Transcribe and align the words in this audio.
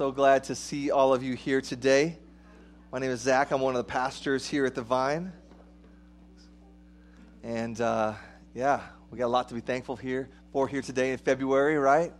So 0.00 0.10
glad 0.10 0.44
to 0.44 0.54
see 0.54 0.90
all 0.90 1.12
of 1.12 1.22
you 1.22 1.34
here 1.34 1.60
today. 1.60 2.16
My 2.90 2.98
name 2.98 3.10
is 3.10 3.20
Zach. 3.20 3.50
I'm 3.50 3.60
one 3.60 3.76
of 3.76 3.86
the 3.86 3.92
pastors 3.92 4.48
here 4.48 4.64
at 4.64 4.74
the 4.74 4.80
Vine. 4.80 5.30
And 7.42 7.78
uh, 7.78 8.14
yeah, 8.54 8.80
we 9.10 9.18
got 9.18 9.26
a 9.26 9.28
lot 9.28 9.50
to 9.50 9.54
be 9.54 9.60
thankful 9.60 9.96
here 9.96 10.30
for 10.54 10.66
here 10.66 10.80
today 10.80 11.12
in 11.12 11.18
February, 11.18 11.76
right? 11.76 12.14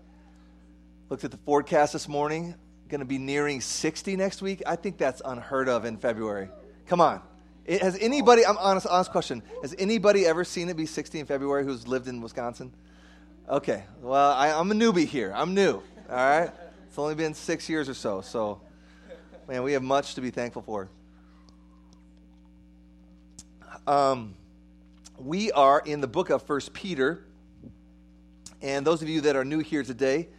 Looked 1.08 1.24
at 1.24 1.30
the 1.30 1.38
forecast 1.38 1.94
this 1.94 2.06
morning. 2.06 2.54
Going 2.90 2.98
to 2.98 3.06
be 3.06 3.16
nearing 3.16 3.62
60 3.62 4.14
next 4.14 4.42
week. 4.42 4.62
I 4.66 4.76
think 4.76 4.98
that's 4.98 5.22
unheard 5.24 5.70
of 5.70 5.86
in 5.86 5.96
February. 5.96 6.50
Come 6.86 7.00
on. 7.00 7.22
It, 7.64 7.80
has 7.80 7.96
anybody, 7.98 8.44
I'm 8.44 8.58
honest, 8.58 8.86
honest 8.88 9.10
question, 9.10 9.42
has 9.62 9.74
anybody 9.78 10.26
ever 10.26 10.44
seen 10.44 10.68
it 10.68 10.76
be 10.76 10.84
60 10.84 11.20
in 11.20 11.24
February 11.24 11.64
who's 11.64 11.88
lived 11.88 12.08
in 12.08 12.20
Wisconsin? 12.20 12.74
Okay, 13.48 13.84
well, 14.02 14.32
I, 14.32 14.50
I'm 14.50 14.70
a 14.70 14.74
newbie 14.74 15.06
here. 15.06 15.32
I'm 15.34 15.54
new, 15.54 15.82
all 16.10 16.16
right? 16.16 16.50
It's 16.90 16.98
only 16.98 17.14
been 17.14 17.34
six 17.34 17.68
years 17.68 17.88
or 17.88 17.94
so, 17.94 18.20
so 18.20 18.60
man, 19.46 19.62
we 19.62 19.74
have 19.74 19.82
much 19.82 20.16
to 20.16 20.20
be 20.20 20.30
thankful 20.30 20.60
for. 20.60 20.88
Um, 23.86 24.34
we 25.16 25.52
are 25.52 25.80
in 25.86 26.00
the 26.00 26.08
book 26.08 26.30
of 26.30 26.42
First 26.42 26.72
Peter, 26.72 27.24
and 28.60 28.84
those 28.84 29.02
of 29.02 29.08
you 29.08 29.20
that 29.20 29.36
are 29.36 29.44
new 29.44 29.60
here 29.60 29.84
today, 29.84 30.30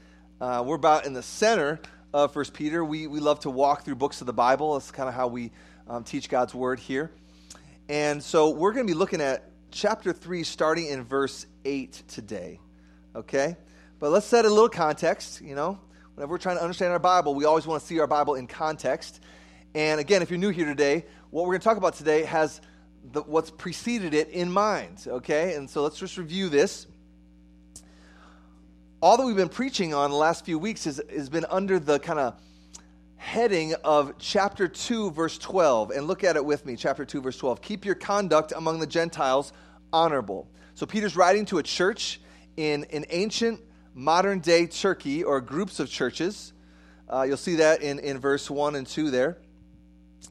uh, 0.41 0.61
we're 0.67 0.75
about 0.75 1.05
in 1.05 1.13
the 1.13 1.23
center 1.23 1.79
of 2.13 2.33
First 2.33 2.53
Peter. 2.53 2.83
We 2.83 3.07
we 3.07 3.21
love 3.21 3.39
to 3.41 3.49
walk 3.49 3.85
through 3.85 3.95
books 3.95 4.19
of 4.19 4.27
the 4.27 4.33
Bible. 4.33 4.73
That's 4.73 4.91
kind 4.91 5.07
of 5.07 5.15
how 5.15 5.27
we 5.27 5.51
um, 5.87 6.03
teach 6.03 6.27
God's 6.27 6.53
word 6.53 6.81
here, 6.81 7.11
and 7.87 8.21
so 8.21 8.49
we're 8.49 8.73
going 8.73 8.85
to 8.85 8.91
be 8.91 8.97
looking 8.99 9.21
at 9.21 9.49
chapter 9.71 10.11
three, 10.11 10.43
starting 10.43 10.87
in 10.87 11.05
verse 11.05 11.45
eight 11.63 12.03
today. 12.09 12.59
Okay, 13.15 13.55
but 13.99 14.11
let's 14.11 14.25
set 14.25 14.43
a 14.43 14.49
little 14.49 14.67
context. 14.67 15.39
You 15.39 15.55
know, 15.55 15.79
Whenever 16.15 16.31
we're 16.31 16.37
trying 16.39 16.57
to 16.57 16.61
understand 16.61 16.91
our 16.91 16.99
Bible, 16.99 17.33
we 17.35 17.45
always 17.45 17.65
want 17.65 17.81
to 17.81 17.87
see 17.87 17.99
our 17.99 18.07
Bible 18.07 18.35
in 18.35 18.45
context. 18.45 19.21
And 19.73 19.99
again, 19.99 20.21
if 20.21 20.29
you're 20.29 20.39
new 20.39 20.49
here 20.49 20.65
today, 20.65 21.05
what 21.29 21.43
we're 21.43 21.53
going 21.53 21.61
to 21.61 21.63
talk 21.63 21.77
about 21.77 21.95
today 21.95 22.23
has 22.23 22.59
the, 23.13 23.21
what's 23.21 23.49
preceded 23.49 24.13
it 24.13 24.29
in 24.29 24.51
mind, 24.51 25.05
okay? 25.07 25.55
And 25.55 25.69
so 25.69 25.83
let's 25.83 25.97
just 25.97 26.17
review 26.17 26.49
this. 26.49 26.85
All 29.01 29.15
that 29.15 29.25
we've 29.25 29.37
been 29.37 29.49
preaching 29.49 29.93
on 29.93 30.11
the 30.11 30.17
last 30.17 30.43
few 30.43 30.59
weeks 30.59 30.83
has, 30.83 31.01
has 31.09 31.29
been 31.29 31.45
under 31.49 31.79
the 31.79 31.97
kind 31.97 32.19
of 32.19 32.35
heading 33.15 33.73
of 33.85 34.17
chapter 34.19 34.67
2, 34.67 35.11
verse 35.11 35.37
12. 35.37 35.91
And 35.91 36.07
look 36.07 36.25
at 36.25 36.35
it 36.35 36.43
with 36.43 36.65
me, 36.65 36.75
chapter 36.75 37.05
2, 37.05 37.21
verse 37.21 37.37
12. 37.37 37.61
Keep 37.61 37.85
your 37.85 37.95
conduct 37.95 38.51
among 38.53 38.81
the 38.81 38.87
Gentiles 38.87 39.53
honorable. 39.93 40.49
So 40.73 40.85
Peter's 40.85 41.15
writing 41.15 41.45
to 41.45 41.57
a 41.59 41.63
church 41.63 42.19
in 42.57 42.85
an 42.91 43.05
ancient 43.11 43.61
modern 43.93 44.39
day 44.39 44.67
Turkey 44.67 45.23
or 45.23 45.41
groups 45.41 45.79
of 45.79 45.89
churches. 45.89 46.53
Uh, 47.11 47.23
you'll 47.23 47.37
see 47.37 47.55
that 47.57 47.81
in, 47.81 47.99
in 47.99 48.19
verse 48.19 48.49
1 48.49 48.75
and 48.75 48.87
2 48.87 49.11
there 49.11 49.37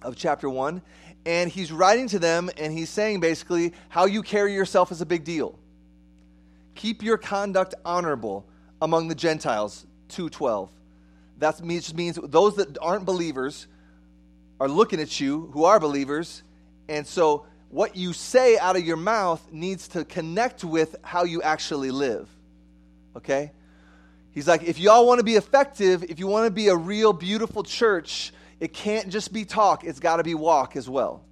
of 0.02 0.16
chapter 0.16 0.48
1. 0.48 0.80
And 1.26 1.50
he's 1.50 1.70
writing 1.70 2.08
to 2.08 2.18
them 2.18 2.50
and 2.56 2.72
he's 2.72 2.88
saying 2.88 3.20
basically 3.20 3.74
how 3.88 4.06
you 4.06 4.22
carry 4.22 4.54
yourself 4.54 4.90
is 4.90 5.00
a 5.00 5.06
big 5.06 5.24
deal. 5.24 5.58
Keep 6.74 7.02
your 7.02 7.18
conduct 7.18 7.74
honorable 7.84 8.46
among 8.80 9.08
the 9.08 9.14
Gentiles, 9.14 9.86
212. 10.08 10.70
That 11.38 11.62
just 11.62 11.94
means 11.94 12.18
those 12.22 12.56
that 12.56 12.78
aren't 12.80 13.04
believers 13.04 13.66
are 14.58 14.68
looking 14.68 15.00
at 15.00 15.20
you 15.20 15.50
who 15.52 15.64
are 15.64 15.78
believers. 15.78 16.42
And 16.88 17.06
so 17.06 17.46
what 17.68 17.96
you 17.96 18.14
say 18.14 18.58
out 18.58 18.76
of 18.76 18.84
your 18.84 18.96
mouth 18.96 19.46
needs 19.52 19.88
to 19.88 20.04
connect 20.04 20.64
with 20.64 20.96
how 21.02 21.24
you 21.24 21.42
actually 21.42 21.90
live 21.90 22.28
okay? 23.16 23.52
He's 24.32 24.46
like, 24.46 24.62
if 24.62 24.78
y'all 24.78 25.06
want 25.06 25.18
to 25.18 25.24
be 25.24 25.34
effective, 25.34 26.04
if 26.04 26.18
you 26.18 26.26
want 26.26 26.46
to 26.46 26.50
be 26.50 26.68
a 26.68 26.76
real 26.76 27.12
beautiful 27.12 27.62
church, 27.62 28.32
it 28.60 28.72
can't 28.72 29.08
just 29.08 29.32
be 29.32 29.44
talk, 29.44 29.84
it's 29.84 30.00
got 30.00 30.16
to 30.16 30.22
be 30.22 30.34
walk 30.34 30.76
as 30.76 30.88
well. 30.88 31.24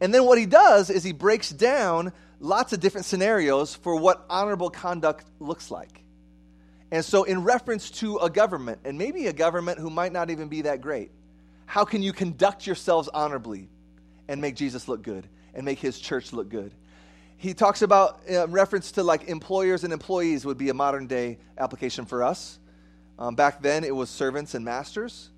And 0.00 0.12
then 0.12 0.24
what 0.24 0.38
he 0.38 0.46
does 0.46 0.90
is 0.90 1.02
he 1.02 1.12
breaks 1.12 1.50
down 1.50 2.12
lots 2.38 2.72
of 2.72 2.80
different 2.80 3.06
scenarios 3.06 3.74
for 3.74 3.96
what 3.96 4.24
honorable 4.28 4.70
conduct 4.70 5.24
looks 5.40 5.70
like. 5.70 6.02
And 6.90 7.04
so, 7.04 7.24
in 7.24 7.42
reference 7.42 7.90
to 7.92 8.18
a 8.18 8.30
government, 8.30 8.80
and 8.84 8.96
maybe 8.96 9.26
a 9.26 9.32
government 9.32 9.78
who 9.80 9.90
might 9.90 10.12
not 10.12 10.30
even 10.30 10.48
be 10.48 10.62
that 10.62 10.80
great, 10.80 11.10
how 11.64 11.84
can 11.84 12.02
you 12.02 12.12
conduct 12.12 12.66
yourselves 12.66 13.08
honorably 13.08 13.68
and 14.28 14.40
make 14.40 14.54
Jesus 14.54 14.86
look 14.86 15.02
good 15.02 15.26
and 15.54 15.64
make 15.64 15.80
his 15.80 15.98
church 15.98 16.32
look 16.32 16.48
good? 16.48 16.72
He 17.36 17.54
talks 17.54 17.82
about 17.82 18.20
uh, 18.30 18.48
reference 18.48 18.92
to 18.92 19.02
like 19.02 19.28
employers 19.28 19.84
and 19.84 19.92
employees 19.92 20.44
would 20.46 20.58
be 20.58 20.70
a 20.70 20.74
modern 20.74 21.06
day 21.06 21.38
application 21.58 22.06
for 22.06 22.22
us. 22.22 22.58
Um, 23.18 23.34
back 23.34 23.62
then, 23.62 23.84
it 23.84 23.94
was 23.94 24.10
servants 24.10 24.54
and 24.54 24.64
masters. 24.64 25.30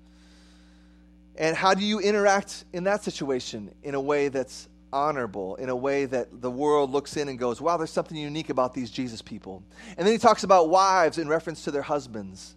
And 1.35 1.55
how 1.55 1.73
do 1.73 1.83
you 1.83 1.99
interact 1.99 2.65
in 2.73 2.83
that 2.85 3.03
situation 3.03 3.73
in 3.83 3.95
a 3.95 4.01
way 4.01 4.27
that's 4.27 4.67
honorable, 4.91 5.55
in 5.55 5.69
a 5.69 5.75
way 5.75 6.05
that 6.05 6.41
the 6.41 6.51
world 6.51 6.91
looks 6.91 7.15
in 7.15 7.29
and 7.29 7.39
goes, 7.39 7.61
wow, 7.61 7.77
there's 7.77 7.91
something 7.91 8.17
unique 8.17 8.49
about 8.49 8.73
these 8.73 8.91
Jesus 8.91 9.21
people? 9.21 9.63
And 9.97 10.05
then 10.05 10.13
he 10.13 10.17
talks 10.17 10.43
about 10.43 10.69
wives 10.69 11.17
in 11.17 11.27
reference 11.27 11.63
to 11.65 11.71
their 11.71 11.81
husbands. 11.81 12.55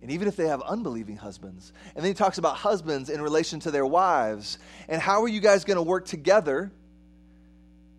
And 0.00 0.10
even 0.10 0.28
if 0.28 0.36
they 0.36 0.48
have 0.48 0.62
unbelieving 0.62 1.16
husbands. 1.16 1.72
And 1.94 2.04
then 2.04 2.10
he 2.10 2.14
talks 2.14 2.38
about 2.38 2.56
husbands 2.56 3.08
in 3.08 3.20
relation 3.20 3.60
to 3.60 3.70
their 3.70 3.86
wives. 3.86 4.58
And 4.88 5.00
how 5.00 5.22
are 5.22 5.28
you 5.28 5.40
guys 5.40 5.64
going 5.64 5.76
to 5.76 5.82
work 5.82 6.06
together 6.06 6.72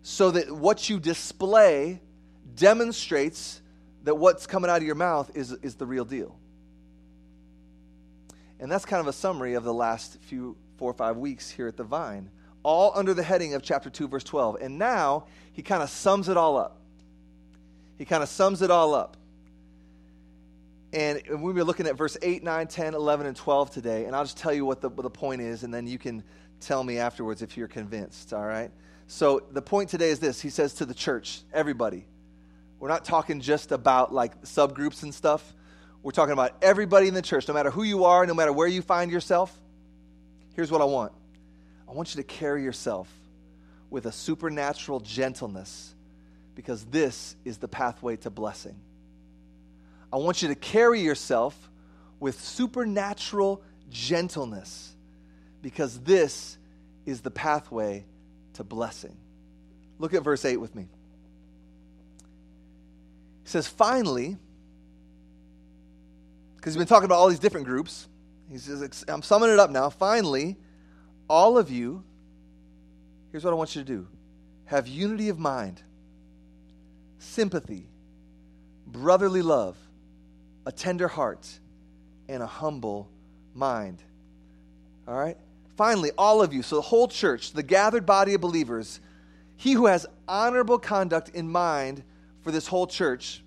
so 0.06 0.30
that 0.30 0.52
what 0.52 0.90
you 0.90 1.00
display 1.00 1.98
demonstrates 2.56 3.62
that 4.02 4.14
what's 4.14 4.46
coming 4.46 4.70
out 4.70 4.76
of 4.76 4.82
your 4.82 4.94
mouth 4.94 5.30
is, 5.34 5.52
is 5.62 5.76
the 5.76 5.86
real 5.86 6.04
deal. 6.04 6.38
And 8.60 8.70
that's 8.70 8.84
kind 8.84 9.00
of 9.00 9.06
a 9.06 9.14
summary 9.14 9.54
of 9.54 9.64
the 9.64 9.72
last 9.72 10.20
few 10.20 10.58
four 10.76 10.90
or 10.90 10.94
five 10.94 11.16
weeks 11.16 11.48
here 11.48 11.66
at 11.66 11.78
the 11.78 11.84
Vine, 11.84 12.30
all 12.62 12.92
under 12.94 13.14
the 13.14 13.22
heading 13.22 13.54
of 13.54 13.62
chapter 13.62 13.88
2, 13.88 14.06
verse 14.08 14.24
12. 14.24 14.58
And 14.60 14.78
now 14.78 15.24
he 15.54 15.62
kind 15.62 15.82
of 15.82 15.88
sums 15.88 16.28
it 16.28 16.36
all 16.36 16.58
up. 16.58 16.82
He 17.96 18.04
kind 18.04 18.22
of 18.22 18.28
sums 18.28 18.60
it 18.60 18.70
all 18.70 18.92
up. 18.92 19.16
And 20.92 21.22
we'll 21.30 21.54
be 21.54 21.62
looking 21.62 21.86
at 21.86 21.96
verse 21.96 22.18
8, 22.20 22.44
9, 22.44 22.66
10, 22.66 22.92
11, 22.92 23.26
and 23.26 23.34
12 23.34 23.70
today. 23.70 24.04
And 24.04 24.14
I'll 24.14 24.24
just 24.24 24.36
tell 24.36 24.52
you 24.52 24.66
what 24.66 24.82
the, 24.82 24.90
what 24.90 25.02
the 25.02 25.10
point 25.10 25.40
is, 25.40 25.62
and 25.62 25.72
then 25.72 25.86
you 25.86 25.98
can 25.98 26.22
tell 26.60 26.84
me 26.84 26.98
afterwards 26.98 27.40
if 27.40 27.56
you're 27.56 27.68
convinced, 27.68 28.34
all 28.34 28.44
right? 28.44 28.70
So 29.06 29.42
the 29.52 29.62
point 29.62 29.90
today 29.90 30.10
is 30.10 30.18
this 30.18 30.40
He 30.40 30.50
says 30.50 30.74
to 30.74 30.86
the 30.86 30.94
church, 30.94 31.42
everybody, 31.52 32.06
we're 32.78 32.88
not 32.88 33.04
talking 33.04 33.40
just 33.40 33.72
about 33.72 34.12
like 34.12 34.42
subgroups 34.42 35.02
and 35.02 35.14
stuff. 35.14 35.54
We're 36.02 36.12
talking 36.12 36.32
about 36.32 36.52
everybody 36.60 37.08
in 37.08 37.14
the 37.14 37.22
church, 37.22 37.48
no 37.48 37.54
matter 37.54 37.70
who 37.70 37.82
you 37.82 38.04
are, 38.04 38.26
no 38.26 38.34
matter 38.34 38.52
where 38.52 38.68
you 38.68 38.82
find 38.82 39.10
yourself. 39.10 39.58
Here's 40.54 40.70
what 40.70 40.80
I 40.80 40.84
want 40.84 41.12
I 41.88 41.92
want 41.92 42.14
you 42.14 42.22
to 42.22 42.26
carry 42.26 42.62
yourself 42.62 43.08
with 43.90 44.06
a 44.06 44.12
supernatural 44.12 45.00
gentleness 45.00 45.94
because 46.54 46.84
this 46.84 47.36
is 47.44 47.58
the 47.58 47.68
pathway 47.68 48.16
to 48.16 48.30
blessing. 48.30 48.76
I 50.12 50.16
want 50.16 50.42
you 50.42 50.48
to 50.48 50.54
carry 50.54 51.00
yourself 51.00 51.70
with 52.20 52.40
supernatural 52.40 53.62
gentleness 53.90 54.94
because 55.62 55.98
this 56.00 56.58
is 57.06 57.20
the 57.20 57.30
pathway 57.30 58.04
to 58.54 58.64
blessing. 58.64 59.16
Look 59.98 60.14
at 60.14 60.22
verse 60.22 60.44
8 60.44 60.56
with 60.56 60.74
me. 60.74 60.88
He 63.42 63.48
says, 63.48 63.66
finally, 63.68 64.36
because 66.56 66.74
he's 66.74 66.78
been 66.78 66.86
talking 66.86 67.04
about 67.04 67.16
all 67.16 67.28
these 67.28 67.38
different 67.38 67.66
groups. 67.66 68.08
He 68.50 68.58
says, 68.58 69.04
I'm 69.06 69.22
summing 69.22 69.50
it 69.50 69.58
up 69.58 69.70
now. 69.70 69.90
Finally, 69.90 70.56
all 71.28 71.58
of 71.58 71.70
you, 71.70 72.02
here's 73.30 73.44
what 73.44 73.50
I 73.50 73.54
want 73.54 73.76
you 73.76 73.82
to 73.82 73.86
do 73.86 74.08
have 74.66 74.88
unity 74.88 75.28
of 75.28 75.38
mind, 75.38 75.82
sympathy, 77.18 77.86
brotherly 78.86 79.42
love, 79.42 79.76
a 80.64 80.72
tender 80.72 81.08
heart, 81.08 81.46
and 82.28 82.42
a 82.42 82.46
humble 82.46 83.10
mind. 83.54 84.02
All 85.06 85.14
right? 85.14 85.36
Finally, 85.76 86.12
all 86.16 86.40
of 86.40 86.52
you, 86.52 86.62
so 86.62 86.76
the 86.76 86.82
whole 86.82 87.08
church, 87.08 87.52
the 87.52 87.62
gathered 87.62 88.06
body 88.06 88.34
of 88.34 88.40
believers, 88.40 89.00
he 89.56 89.72
who 89.72 89.86
has 89.86 90.06
honorable 90.28 90.78
conduct 90.78 91.30
in 91.30 91.50
mind 91.50 92.02
for 92.42 92.50
this 92.50 92.66
whole 92.66 92.86
church, 92.86 93.42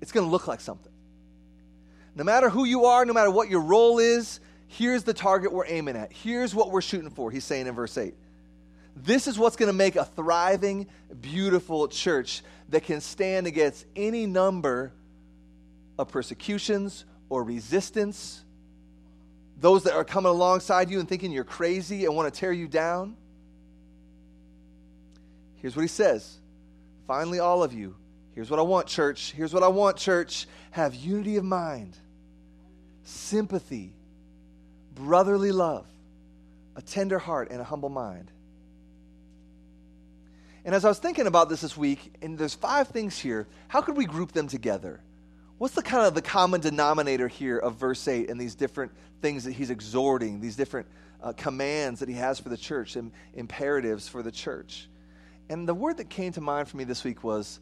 it's 0.00 0.12
going 0.12 0.26
to 0.26 0.30
look 0.30 0.46
like 0.46 0.60
something. 0.60 0.92
No 2.14 2.24
matter 2.24 2.48
who 2.48 2.64
you 2.64 2.84
are, 2.84 3.04
no 3.04 3.12
matter 3.12 3.30
what 3.30 3.48
your 3.48 3.60
role 3.60 3.98
is, 3.98 4.40
here's 4.66 5.02
the 5.02 5.14
target 5.14 5.52
we're 5.52 5.66
aiming 5.66 5.96
at. 5.96 6.12
Here's 6.12 6.54
what 6.54 6.70
we're 6.70 6.82
shooting 6.82 7.10
for, 7.10 7.30
he's 7.30 7.44
saying 7.44 7.66
in 7.66 7.74
verse 7.74 7.96
8. 7.96 8.14
This 8.96 9.26
is 9.26 9.38
what's 9.38 9.56
going 9.56 9.68
to 9.68 9.76
make 9.76 9.96
a 9.96 10.04
thriving, 10.04 10.86
beautiful 11.20 11.88
church 11.88 12.42
that 12.68 12.82
can 12.84 13.00
stand 13.00 13.46
against 13.46 13.86
any 13.94 14.26
number 14.26 14.92
of 15.98 16.08
persecutions 16.08 17.04
or 17.28 17.44
resistance 17.44 18.44
those 19.60 19.84
that 19.84 19.94
are 19.94 20.04
coming 20.04 20.30
alongside 20.30 20.90
you 20.90 21.00
and 21.00 21.08
thinking 21.08 21.32
you're 21.32 21.44
crazy 21.44 22.04
and 22.04 22.14
want 22.14 22.32
to 22.32 22.38
tear 22.38 22.52
you 22.52 22.68
down. 22.68 23.16
Here's 25.56 25.74
what 25.74 25.82
he 25.82 25.88
says 25.88 26.38
Finally, 27.06 27.40
all 27.40 27.62
of 27.62 27.72
you, 27.72 27.96
here's 28.34 28.50
what 28.50 28.60
I 28.60 28.62
want, 28.62 28.86
church. 28.86 29.32
Here's 29.32 29.52
what 29.52 29.62
I 29.62 29.68
want, 29.68 29.96
church. 29.96 30.46
Have 30.70 30.94
unity 30.94 31.36
of 31.36 31.44
mind, 31.44 31.96
sympathy, 33.02 33.92
brotherly 34.94 35.52
love, 35.52 35.86
a 36.76 36.82
tender 36.82 37.18
heart, 37.18 37.48
and 37.50 37.60
a 37.60 37.64
humble 37.64 37.88
mind. 37.88 38.30
And 40.64 40.74
as 40.74 40.84
I 40.84 40.88
was 40.88 40.98
thinking 40.98 41.26
about 41.26 41.48
this 41.48 41.62
this 41.62 41.76
week, 41.76 42.12
and 42.20 42.36
there's 42.36 42.54
five 42.54 42.88
things 42.88 43.18
here, 43.18 43.46
how 43.68 43.80
could 43.80 43.96
we 43.96 44.04
group 44.04 44.32
them 44.32 44.48
together? 44.48 45.00
What's 45.58 45.74
the 45.74 45.82
kind 45.82 46.06
of 46.06 46.14
the 46.14 46.22
common 46.22 46.60
denominator 46.60 47.26
here 47.26 47.58
of 47.58 47.74
verse 47.74 48.06
8 48.06 48.30
and 48.30 48.40
these 48.40 48.54
different 48.54 48.92
things 49.20 49.44
that 49.44 49.52
he's 49.52 49.70
exhorting, 49.70 50.40
these 50.40 50.54
different 50.54 50.86
uh, 51.20 51.32
commands 51.32 51.98
that 52.00 52.08
he 52.08 52.14
has 52.14 52.38
for 52.38 52.48
the 52.48 52.56
church 52.56 52.94
and 52.94 53.10
imperatives 53.34 54.08
for 54.08 54.22
the 54.22 54.30
church? 54.30 54.88
And 55.48 55.68
the 55.68 55.74
word 55.74 55.96
that 55.96 56.08
came 56.08 56.32
to 56.32 56.40
mind 56.40 56.68
for 56.68 56.76
me 56.76 56.84
this 56.84 57.02
week 57.02 57.24
was 57.24 57.58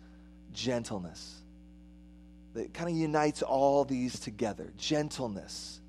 gentleness. 0.52 1.36
That 2.52 2.74
kind 2.74 2.90
of 2.90 2.96
unites 2.96 3.42
all 3.42 3.84
these 3.84 4.20
together. 4.20 4.72
Gentleness. 4.76 5.80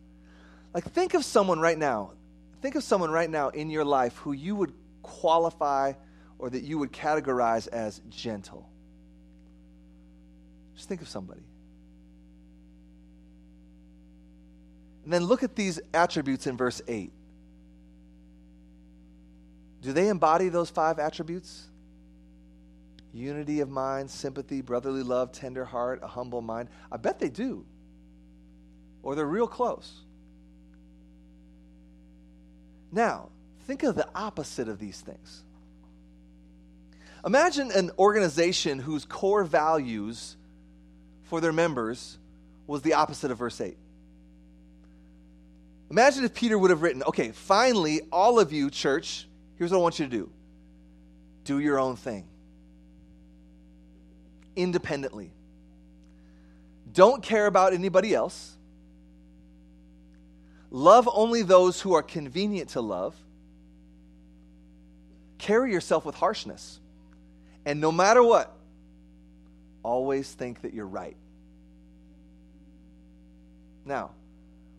Like, 0.73 0.85
think 0.85 1.13
of 1.13 1.25
someone 1.25 1.59
right 1.59 1.77
now. 1.77 2.13
Think 2.61 2.75
of 2.75 2.83
someone 2.83 3.11
right 3.11 3.29
now 3.29 3.49
in 3.49 3.69
your 3.69 3.85
life 3.85 4.15
who 4.17 4.31
you 4.31 4.55
would 4.55 4.73
qualify 5.01 5.93
or 6.39 6.49
that 6.49 6.63
you 6.63 6.77
would 6.77 6.93
categorize 6.93 7.67
as 7.67 8.01
gentle. 8.09 8.69
Just 10.75 10.87
think 10.87 11.01
of 11.01 11.09
somebody. 11.09 11.41
And 15.07 15.13
then 15.13 15.23
look 15.23 15.41
at 15.41 15.55
these 15.55 15.79
attributes 15.93 16.47
in 16.47 16.57
verse 16.57 16.81
8. 16.85 17.13
Do 19.81 19.93
they 19.93 20.09
embody 20.09 20.49
those 20.49 20.69
five 20.69 20.99
attributes? 20.99 21.65
Unity 23.13 23.61
of 23.61 23.69
mind, 23.69 24.11
sympathy, 24.11 24.61
brotherly 24.61 25.03
love, 25.03 25.31
tender 25.31 25.63
heart, 25.63 26.01
a 26.03 26.07
humble 26.07 26.41
mind. 26.41 26.67
I 26.91 26.97
bet 26.97 27.19
they 27.19 27.29
do. 27.29 27.65
Or 29.01 29.15
they're 29.15 29.25
real 29.25 29.47
close. 29.47 29.89
Now, 32.91 33.29
think 33.61 33.83
of 33.83 33.95
the 33.95 34.09
opposite 34.13 34.67
of 34.67 34.77
these 34.77 34.99
things. 34.99 35.41
Imagine 37.25 37.71
an 37.71 37.91
organization 37.97 38.79
whose 38.79 39.05
core 39.05 39.45
values 39.45 40.35
for 41.23 41.39
their 41.39 41.53
members 41.53 42.17
was 42.67 42.81
the 42.81 42.95
opposite 42.95 43.31
of 43.31 43.37
verse 43.37 43.61
8. 43.61 43.77
Imagine 45.89 46.25
if 46.25 46.33
Peter 46.33 46.57
would 46.57 46.69
have 46.69 46.81
written, 46.81 47.03
okay, 47.03 47.31
finally, 47.31 48.01
all 48.11 48.39
of 48.39 48.51
you, 48.51 48.69
church, 48.69 49.27
here's 49.55 49.71
what 49.71 49.77
I 49.77 49.81
want 49.81 49.99
you 49.99 50.05
to 50.05 50.11
do 50.11 50.29
do 51.43 51.59
your 51.59 51.79
own 51.79 51.95
thing 51.95 52.27
independently. 54.57 55.31
Don't 56.91 57.23
care 57.23 57.45
about 57.45 57.73
anybody 57.73 58.13
else. 58.13 58.57
Love 60.71 61.07
only 61.13 61.43
those 61.43 61.79
who 61.79 61.93
are 61.93 62.03
convenient 62.03 62.71
to 62.71 62.81
love. 62.81 63.15
Carry 65.37 65.71
yourself 65.71 66.03
with 66.03 66.15
harshness. 66.15 66.79
And 67.65 67.79
no 67.79 67.91
matter 67.91 68.23
what, 68.23 68.53
always 69.83 70.29
think 70.31 70.61
that 70.63 70.73
you're 70.73 70.87
right. 70.87 71.15
Now, 73.85 74.11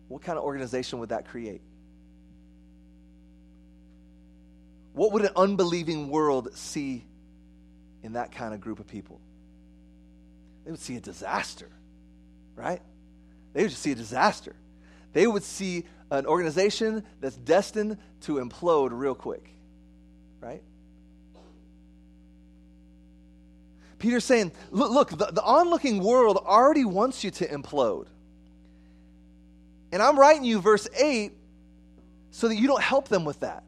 what 0.09 0.23
kind 0.23 0.37
of 0.37 0.43
organization 0.43 0.99
would 0.99 1.09
that 1.09 1.27
create? 1.29 1.61
What 4.93 5.13
would 5.13 5.21
an 5.21 5.31
unbelieving 5.35 6.09
world 6.09 6.49
see 6.55 7.05
in 8.03 8.13
that 8.13 8.31
kind 8.31 8.53
of 8.53 8.59
group 8.59 8.79
of 8.79 8.87
people? 8.87 9.21
They 10.65 10.71
would 10.71 10.79
see 10.79 10.97
a 10.97 10.99
disaster, 10.99 11.69
right? 12.55 12.81
They 13.53 13.61
would 13.61 13.69
just 13.69 13.81
see 13.81 13.91
a 13.91 13.95
disaster. 13.95 14.55
They 15.13 15.25
would 15.25 15.43
see 15.43 15.85
an 16.11 16.25
organization 16.25 17.03
that's 17.21 17.37
destined 17.37 17.97
to 18.21 18.35
implode 18.35 18.89
real 18.91 19.15
quick, 19.15 19.47
right? 20.41 20.63
Peter's 23.99 24.25
saying, 24.25 24.51
look, 24.71 24.91
look 24.91 25.09
the, 25.09 25.31
the 25.31 25.43
onlooking 25.43 26.01
world 26.03 26.37
already 26.37 26.85
wants 26.85 27.23
you 27.23 27.29
to 27.31 27.47
implode. 27.47 28.07
And 29.91 30.01
I'm 30.01 30.19
writing 30.19 30.43
you 30.43 30.61
verse 30.61 30.87
8 30.95 31.33
so 32.31 32.47
that 32.47 32.55
you 32.55 32.67
don't 32.67 32.81
help 32.81 33.07
them 33.07 33.25
with 33.25 33.39
that. 33.41 33.63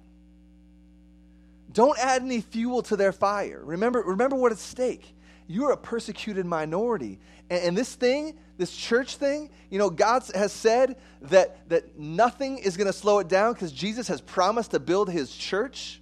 Don't 1.72 1.98
add 2.00 2.22
any 2.22 2.42
fuel 2.42 2.82
to 2.84 2.96
their 2.96 3.12
fire. 3.12 3.62
Remember, 3.64 4.02
remember 4.02 4.36
what 4.36 4.52
at 4.52 4.58
stake. 4.58 5.16
You're 5.48 5.72
a 5.72 5.78
persecuted 5.78 6.46
minority. 6.46 7.20
And, 7.50 7.64
and 7.64 7.78
this 7.78 7.96
thing, 7.96 8.38
this 8.58 8.76
church 8.76 9.16
thing, 9.16 9.50
you 9.70 9.80
know, 9.80 9.90
God 9.90 10.24
has 10.36 10.52
said 10.52 10.98
that, 11.24 11.70
that 11.70 11.98
nothing 11.98 12.58
is 12.58 12.78
going 12.78 12.88
to 12.88 12.94
slow 12.94 13.20
it 13.20 13.28
down 13.28 13.54
because 13.54 13.72
Jesus 13.72 14.08
has 14.08 14.22
promised 14.22 14.72
to 14.72 14.80
build 14.80 15.10
his 15.10 15.34
church. 15.36 16.02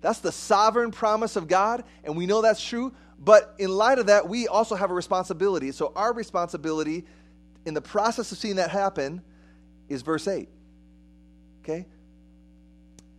That's 0.00 0.18
the 0.18 0.32
sovereign 0.32 0.90
promise 0.90 1.36
of 1.36 1.48
God, 1.48 1.84
and 2.04 2.16
we 2.16 2.26
know 2.26 2.42
that's 2.42 2.64
true. 2.64 2.92
But 3.18 3.54
in 3.58 3.70
light 3.70 3.98
of 3.98 4.06
that, 4.06 4.28
we 4.28 4.46
also 4.46 4.74
have 4.74 4.90
a 4.90 4.94
responsibility. 4.94 5.72
So, 5.72 5.92
our 5.96 6.12
responsibility 6.12 7.06
in 7.66 7.74
the 7.74 7.82
process 7.82 8.32
of 8.32 8.38
seeing 8.38 8.56
that 8.56 8.70
happen 8.70 9.20
is 9.88 10.02
verse 10.02 10.26
8. 10.26 10.48
Okay? 11.62 11.86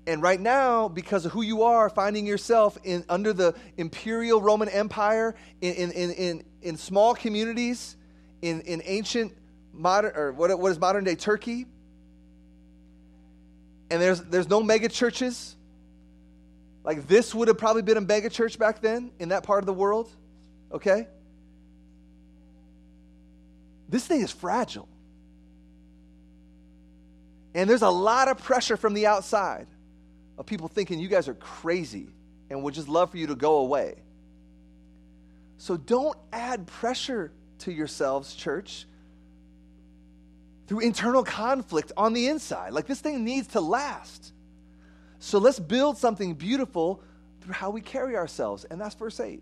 And 0.07 0.21
right 0.21 0.39
now, 0.39 0.87
because 0.87 1.25
of 1.25 1.33
who 1.33 1.41
you 1.41 1.63
are, 1.63 1.89
finding 1.89 2.25
yourself 2.25 2.77
in, 2.85 3.03
under 3.09 3.33
the 3.33 3.53
imperial 3.75 4.41
Roman 4.41 4.69
Empire, 4.69 5.35
in, 5.59 5.73
in, 5.73 5.91
in, 5.91 6.11
in, 6.11 6.43
in 6.61 6.77
small 6.77 7.13
communities, 7.13 7.97
in, 8.41 8.61
in 8.61 8.81
ancient 8.85 9.33
modern, 9.73 10.15
or 10.15 10.31
what, 10.31 10.57
what 10.57 10.71
is 10.71 10.79
modern 10.79 11.03
day 11.03 11.15
Turkey, 11.15 11.65
and 13.89 14.01
there's, 14.01 14.21
there's 14.21 14.49
no 14.49 14.63
mega 14.63 14.87
churches. 14.87 15.55
Like 16.85 17.07
this 17.07 17.35
would 17.35 17.49
have 17.49 17.57
probably 17.57 17.81
been 17.81 17.97
a 17.97 18.01
mega 18.01 18.29
church 18.29 18.57
back 18.57 18.81
then 18.81 19.11
in 19.19 19.29
that 19.29 19.43
part 19.43 19.59
of 19.59 19.65
the 19.65 19.73
world. 19.73 20.09
Okay? 20.71 21.07
This 23.89 24.05
thing 24.05 24.21
is 24.21 24.31
fragile. 24.31 24.87
And 27.53 27.69
there's 27.69 27.81
a 27.81 27.89
lot 27.89 28.27
of 28.27 28.37
pressure 28.37 28.77
from 28.77 28.93
the 28.93 29.07
outside 29.07 29.67
of 30.37 30.45
people 30.45 30.67
thinking 30.67 30.99
you 30.99 31.07
guys 31.07 31.27
are 31.27 31.33
crazy 31.33 32.07
and 32.49 32.63
would 32.63 32.73
just 32.73 32.87
love 32.87 33.11
for 33.11 33.17
you 33.17 33.27
to 33.27 33.35
go 33.35 33.57
away. 33.57 33.95
So 35.57 35.75
don't 35.75 36.15
add 36.31 36.67
pressure 36.67 37.31
to 37.59 37.71
yourselves, 37.71 38.35
church, 38.35 38.85
through 40.67 40.81
internal 40.81 41.23
conflict 41.23 41.91
on 41.97 42.13
the 42.13 42.27
inside. 42.27 42.73
Like 42.73 42.85
this 42.85 42.99
thing 42.99 43.23
needs 43.23 43.47
to 43.49 43.61
last. 43.61 44.33
So 45.19 45.39
let's 45.39 45.59
build 45.59 45.97
something 45.97 46.35
beautiful 46.35 47.01
through 47.41 47.53
how 47.53 47.71
we 47.71 47.81
carry 47.81 48.15
ourselves. 48.15 48.65
And 48.65 48.79
that's 48.79 48.95
verse 48.95 49.19
8. 49.19 49.41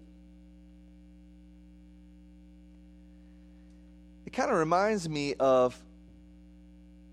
Kind 4.36 4.52
of 4.52 4.58
reminds 4.58 5.08
me 5.08 5.34
of 5.40 5.82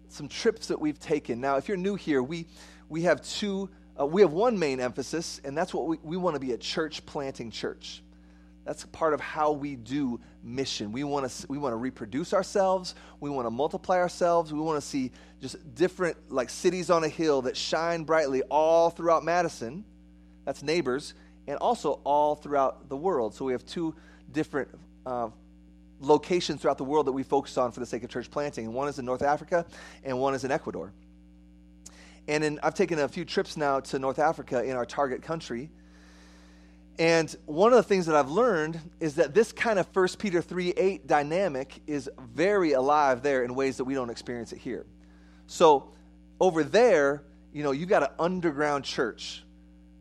some 0.08 0.28
trips 0.28 0.66
that 0.66 0.80
we've 0.80 0.98
taken. 0.98 1.40
Now, 1.40 1.56
if 1.56 1.68
you're 1.68 1.76
new 1.76 1.94
here, 1.94 2.22
we, 2.22 2.46
we 2.88 3.02
have 3.02 3.22
two, 3.22 3.70
uh, 3.98 4.04
we 4.04 4.22
have 4.22 4.32
one 4.32 4.58
main 4.58 4.80
emphasis, 4.80 5.40
and 5.44 5.56
that's 5.56 5.72
what 5.72 5.86
we, 5.86 5.98
we 6.02 6.16
want 6.16 6.34
to 6.34 6.40
be 6.40 6.52
a 6.52 6.58
church 6.58 7.06
planting 7.06 7.50
church. 7.50 8.02
That's 8.64 8.84
part 8.86 9.14
of 9.14 9.20
how 9.20 9.52
we 9.52 9.76
do 9.76 10.20
mission. 10.42 10.92
We 10.92 11.02
want 11.04 11.28
to 11.28 11.46
we 11.48 11.58
want 11.58 11.72
to 11.72 11.76
reproduce 11.76 12.32
ourselves. 12.32 12.94
We 13.18 13.28
want 13.28 13.46
to 13.46 13.50
multiply 13.50 13.96
ourselves. 13.96 14.52
We 14.52 14.60
want 14.60 14.80
to 14.80 14.86
see 14.86 15.10
just 15.40 15.74
different 15.74 16.16
like 16.30 16.48
cities 16.48 16.88
on 16.88 17.02
a 17.02 17.08
hill 17.08 17.42
that 17.42 17.56
shine 17.56 18.04
brightly 18.04 18.42
all 18.42 18.90
throughout 18.90 19.24
Madison. 19.24 19.84
That's 20.44 20.62
neighbors, 20.62 21.14
and 21.48 21.58
also 21.58 22.00
all 22.04 22.36
throughout 22.36 22.88
the 22.88 22.96
world. 22.96 23.34
So 23.34 23.44
we 23.44 23.52
have 23.52 23.66
two 23.66 23.96
different 24.30 24.68
uh, 25.04 25.30
locations 26.02 26.60
throughout 26.60 26.78
the 26.78 26.84
world 26.84 27.06
that 27.06 27.12
we 27.12 27.22
focus 27.22 27.56
on 27.56 27.72
for 27.72 27.80
the 27.80 27.86
sake 27.86 28.02
of 28.04 28.10
church 28.10 28.30
planting. 28.30 28.72
one 28.72 28.88
is 28.88 28.98
in 28.98 29.04
North 29.04 29.22
Africa, 29.22 29.64
and 30.04 30.18
one 30.18 30.34
is 30.34 30.44
in 30.44 30.50
Ecuador. 30.50 30.92
And 32.28 32.44
in, 32.44 32.60
I've 32.62 32.74
taken 32.74 32.98
a 32.98 33.08
few 33.08 33.24
trips 33.24 33.56
now 33.56 33.80
to 33.80 33.98
North 33.98 34.18
Africa 34.18 34.62
in 34.62 34.76
our 34.76 34.86
target 34.86 35.22
country. 35.22 35.70
And 36.98 37.34
one 37.46 37.72
of 37.72 37.76
the 37.76 37.82
things 37.82 38.06
that 38.06 38.14
I've 38.14 38.30
learned 38.30 38.78
is 39.00 39.14
that 39.14 39.34
this 39.34 39.50
kind 39.50 39.78
of 39.78 39.88
1 39.94 40.08
Peter 40.18 40.42
3 40.42 40.70
8 40.76 41.06
dynamic 41.06 41.80
is 41.86 42.10
very 42.34 42.72
alive 42.72 43.22
there 43.22 43.44
in 43.44 43.54
ways 43.54 43.78
that 43.78 43.84
we 43.84 43.94
don't 43.94 44.10
experience 44.10 44.52
it 44.52 44.58
here. 44.58 44.86
So 45.46 45.92
over 46.38 46.62
there, 46.62 47.24
you 47.52 47.62
know, 47.62 47.72
you've 47.72 47.88
got 47.88 48.02
an 48.02 48.10
underground 48.18 48.84
church 48.84 49.42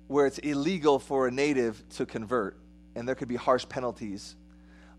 where 0.07 0.25
it's 0.25 0.39
illegal 0.39 0.99
for 0.99 1.27
a 1.27 1.31
native 1.31 1.81
to 1.89 2.05
convert, 2.05 2.57
and 2.95 3.07
there 3.07 3.15
could 3.15 3.29
be 3.29 3.37
harsh 3.37 3.65
penalties. 3.69 4.35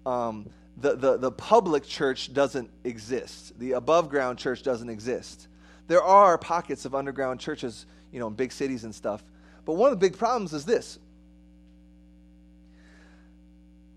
Um, 0.06 0.48
the, 0.76 0.96
the, 0.96 1.16
the 1.18 1.30
public 1.30 1.84
church 1.84 2.32
doesn't 2.32 2.70
exist, 2.84 3.58
the 3.58 3.72
above 3.72 4.08
ground 4.08 4.38
church 4.38 4.62
doesn't 4.62 4.88
exist. 4.88 5.48
There 5.88 6.02
are 6.02 6.38
pockets 6.38 6.84
of 6.84 6.94
underground 6.94 7.40
churches, 7.40 7.86
you 8.10 8.20
know, 8.20 8.28
in 8.28 8.34
big 8.34 8.52
cities 8.52 8.84
and 8.84 8.94
stuff. 8.94 9.22
But 9.64 9.74
one 9.74 9.92
of 9.92 9.98
the 9.98 10.06
big 10.06 10.18
problems 10.18 10.52
is 10.52 10.64
this 10.64 10.98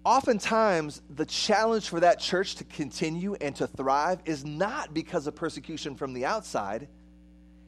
oftentimes 0.06 1.02
the 1.10 1.26
challenge 1.26 1.90
for 1.90 2.00
that 2.00 2.20
church 2.20 2.56
to 2.56 2.64
continue 2.66 3.36
and 3.42 3.56
to 3.56 3.68
thrive 3.68 4.20
is 4.26 4.46
not 4.46 4.94
because 4.94 5.26
of 5.28 5.36
persecution 5.36 5.96
from 5.96 6.14
the 6.14 6.26
outside, 6.26 6.88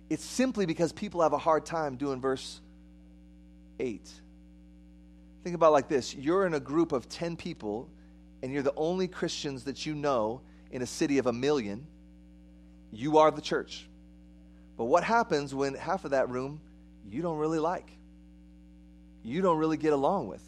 it's 0.10 0.24
simply 0.24 0.66
because 0.66 0.94
people 0.94 1.22
have 1.22 1.34
a 1.34 1.38
hard 1.38 1.66
time 1.66 1.98
doing 1.98 2.22
verse 2.22 2.62
8. 3.80 4.10
Think 5.44 5.56
about 5.56 5.72
like 5.72 5.88
this 5.88 6.16
you're 6.16 6.46
in 6.46 6.54
a 6.54 6.60
group 6.60 6.92
of 6.92 7.10
10 7.10 7.36
people, 7.36 7.90
and 8.42 8.52
you're 8.52 8.64
the 8.64 8.74
only 8.76 9.08
Christians 9.08 9.64
that 9.66 9.86
you 9.86 9.96
know 9.96 10.42
in 10.72 10.82
a 10.82 10.86
city 10.86 11.18
of 11.18 11.28
a 11.28 11.34
million. 11.34 11.86
You 12.92 13.18
are 13.18 13.32
the 13.32 13.42
church. 13.42 13.88
But 14.78 14.86
what 14.86 15.04
happens 15.04 15.54
when 15.54 15.74
half 15.74 16.06
of 16.06 16.12
that 16.12 16.30
room 16.30 16.62
you 17.10 17.22
don't 17.22 17.38
really 17.38 17.60
like? 17.60 17.90
You 19.24 19.42
don't 19.42 19.58
really 19.58 19.78
get 19.78 19.94
along 19.94 20.28
with. 20.28 20.44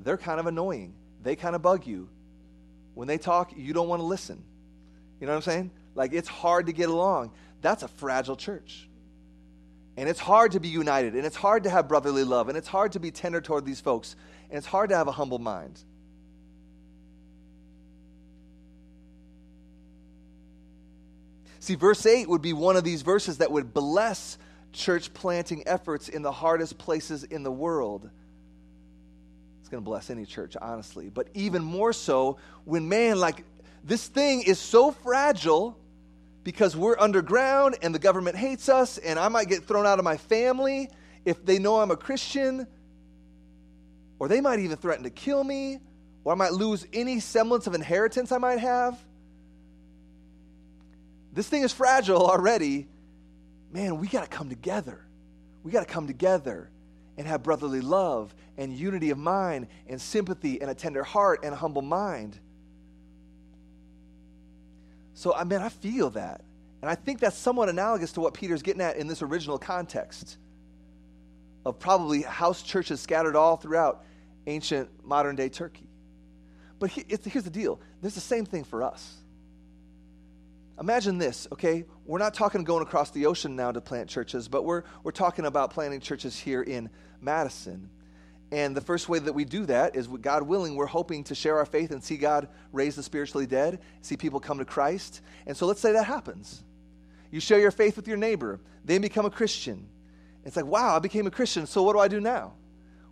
They're 0.00 0.18
kind 0.18 0.38
of 0.38 0.46
annoying 0.46 0.94
they 1.26 1.34
kind 1.34 1.56
of 1.56 1.62
bug 1.62 1.88
you. 1.88 2.08
When 2.94 3.08
they 3.08 3.18
talk, 3.18 3.52
you 3.56 3.72
don't 3.72 3.88
want 3.88 3.98
to 3.98 4.06
listen. 4.06 4.44
You 5.20 5.26
know 5.26 5.32
what 5.32 5.38
I'm 5.38 5.42
saying? 5.42 5.70
Like 5.96 6.12
it's 6.12 6.28
hard 6.28 6.66
to 6.66 6.72
get 6.72 6.88
along. 6.88 7.32
That's 7.62 7.82
a 7.82 7.88
fragile 7.88 8.36
church. 8.36 8.88
And 9.96 10.08
it's 10.08 10.20
hard 10.20 10.52
to 10.52 10.60
be 10.60 10.68
united, 10.68 11.14
and 11.14 11.26
it's 11.26 11.36
hard 11.36 11.64
to 11.64 11.70
have 11.70 11.88
brotherly 11.88 12.22
love, 12.22 12.48
and 12.48 12.56
it's 12.56 12.68
hard 12.68 12.92
to 12.92 13.00
be 13.00 13.10
tender 13.10 13.40
toward 13.40 13.64
these 13.64 13.80
folks, 13.80 14.14
and 14.48 14.58
it's 14.58 14.66
hard 14.66 14.90
to 14.90 14.96
have 14.96 15.08
a 15.08 15.12
humble 15.12 15.38
mind. 15.38 15.82
See, 21.66 21.74
verse 21.74 22.06
8 22.06 22.28
would 22.28 22.42
be 22.42 22.52
one 22.52 22.76
of 22.76 22.84
these 22.84 23.02
verses 23.02 23.38
that 23.38 23.50
would 23.50 23.74
bless 23.74 24.38
church 24.72 25.12
planting 25.12 25.66
efforts 25.66 26.08
in 26.08 26.22
the 26.22 26.30
hardest 26.30 26.78
places 26.78 27.24
in 27.24 27.42
the 27.42 27.50
world. 27.50 28.08
It's 29.58 29.68
going 29.68 29.82
to 29.82 29.84
bless 29.84 30.08
any 30.08 30.26
church, 30.26 30.56
honestly. 30.62 31.10
But 31.10 31.26
even 31.34 31.64
more 31.64 31.92
so 31.92 32.36
when, 32.66 32.88
man, 32.88 33.18
like 33.18 33.42
this 33.82 34.06
thing 34.06 34.42
is 34.42 34.60
so 34.60 34.92
fragile 34.92 35.76
because 36.44 36.76
we're 36.76 36.96
underground 37.00 37.78
and 37.82 37.92
the 37.92 37.98
government 37.98 38.36
hates 38.36 38.68
us, 38.68 38.98
and 38.98 39.18
I 39.18 39.26
might 39.26 39.48
get 39.48 39.64
thrown 39.64 39.86
out 39.86 39.98
of 39.98 40.04
my 40.04 40.18
family 40.18 40.88
if 41.24 41.44
they 41.44 41.58
know 41.58 41.80
I'm 41.80 41.90
a 41.90 41.96
Christian, 41.96 42.68
or 44.20 44.28
they 44.28 44.40
might 44.40 44.60
even 44.60 44.76
threaten 44.76 45.02
to 45.02 45.10
kill 45.10 45.42
me, 45.42 45.80
or 46.22 46.32
I 46.32 46.36
might 46.36 46.52
lose 46.52 46.86
any 46.92 47.18
semblance 47.18 47.66
of 47.66 47.74
inheritance 47.74 48.30
I 48.30 48.38
might 48.38 48.60
have. 48.60 49.04
This 51.36 51.46
thing 51.46 51.62
is 51.62 51.72
fragile 51.72 52.26
already. 52.26 52.88
Man, 53.70 54.00
we 54.00 54.08
got 54.08 54.22
to 54.22 54.26
come 54.26 54.48
together. 54.48 55.04
We 55.62 55.70
got 55.70 55.86
to 55.86 55.92
come 55.92 56.06
together 56.06 56.70
and 57.18 57.26
have 57.26 57.42
brotherly 57.42 57.82
love 57.82 58.34
and 58.56 58.72
unity 58.72 59.10
of 59.10 59.18
mind 59.18 59.66
and 59.86 60.00
sympathy 60.00 60.62
and 60.62 60.70
a 60.70 60.74
tender 60.74 61.04
heart 61.04 61.40
and 61.44 61.52
a 61.52 61.56
humble 61.56 61.82
mind. 61.82 62.40
So, 65.12 65.34
I 65.34 65.44
mean, 65.44 65.60
I 65.60 65.68
feel 65.68 66.08
that. 66.10 66.40
And 66.80 66.90
I 66.90 66.94
think 66.94 67.20
that's 67.20 67.36
somewhat 67.36 67.68
analogous 67.68 68.12
to 68.12 68.22
what 68.22 68.32
Peter's 68.32 68.62
getting 68.62 68.80
at 68.80 68.96
in 68.96 69.06
this 69.06 69.20
original 69.20 69.58
context 69.58 70.38
of 71.66 71.78
probably 71.78 72.22
house 72.22 72.62
churches 72.62 72.98
scattered 72.98 73.36
all 73.36 73.58
throughout 73.58 74.06
ancient 74.46 74.88
modern 75.04 75.36
day 75.36 75.50
Turkey. 75.50 75.90
But 76.78 76.92
here's 76.92 77.44
the 77.44 77.50
deal 77.50 77.78
there's 78.00 78.14
the 78.14 78.20
same 78.22 78.46
thing 78.46 78.64
for 78.64 78.82
us. 78.82 79.16
Imagine 80.78 81.16
this, 81.16 81.48
okay? 81.52 81.86
We're 82.04 82.18
not 82.18 82.34
talking 82.34 82.62
going 82.62 82.82
across 82.82 83.10
the 83.10 83.26
ocean 83.26 83.56
now 83.56 83.72
to 83.72 83.80
plant 83.80 84.10
churches, 84.10 84.46
but 84.46 84.64
we're, 84.64 84.82
we're 85.02 85.10
talking 85.10 85.46
about 85.46 85.70
planting 85.72 86.00
churches 86.00 86.38
here 86.38 86.62
in 86.62 86.90
Madison. 87.20 87.88
And 88.52 88.76
the 88.76 88.82
first 88.82 89.08
way 89.08 89.18
that 89.18 89.32
we 89.32 89.44
do 89.44 89.66
that 89.66 89.96
is, 89.96 90.06
God 90.06 90.42
willing, 90.42 90.76
we're 90.76 90.86
hoping 90.86 91.24
to 91.24 91.34
share 91.34 91.56
our 91.58 91.66
faith 91.66 91.90
and 91.90 92.02
see 92.02 92.16
God 92.16 92.48
raise 92.72 92.94
the 92.94 93.02
spiritually 93.02 93.46
dead, 93.46 93.80
see 94.02 94.16
people 94.16 94.38
come 94.38 94.58
to 94.58 94.64
Christ. 94.64 95.22
And 95.46 95.56
so 95.56 95.66
let's 95.66 95.80
say 95.80 95.92
that 95.92 96.04
happens. 96.04 96.62
You 97.30 97.40
share 97.40 97.58
your 97.58 97.70
faith 97.70 97.96
with 97.96 98.06
your 98.06 98.18
neighbor, 98.18 98.60
they 98.84 98.98
become 98.98 99.26
a 99.26 99.30
Christian. 99.30 99.88
It's 100.44 100.56
like, 100.56 100.66
wow, 100.66 100.94
I 100.94 101.00
became 101.00 101.26
a 101.26 101.30
Christian, 101.30 101.66
so 101.66 101.82
what 101.82 101.94
do 101.94 101.98
I 101.98 102.06
do 102.06 102.20
now? 102.20 102.52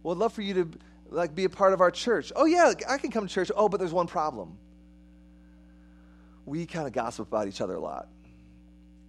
Well, 0.03 0.15
I'd 0.15 0.19
love 0.19 0.33
for 0.33 0.43
you 0.43 0.55
to 0.55 0.71
like 1.09 1.35
be 1.35 1.45
a 1.45 1.49
part 1.49 1.73
of 1.73 1.81
our 1.81 1.91
church. 1.91 2.31
Oh 2.37 2.45
yeah, 2.45 2.73
I 2.89 2.99
can 2.99 3.11
come 3.11 3.27
to 3.27 3.33
church. 3.33 3.51
Oh, 3.57 3.69
but 3.69 3.79
there's 3.79 3.93
one 3.93 4.07
problem 4.07 4.59
we 6.47 6.67
kind 6.67 6.87
of 6.87 6.93
gossip 6.93 7.29
about 7.29 7.49
each 7.49 7.61
other 7.61 7.75
a 7.75 7.81
lot. 7.81 8.09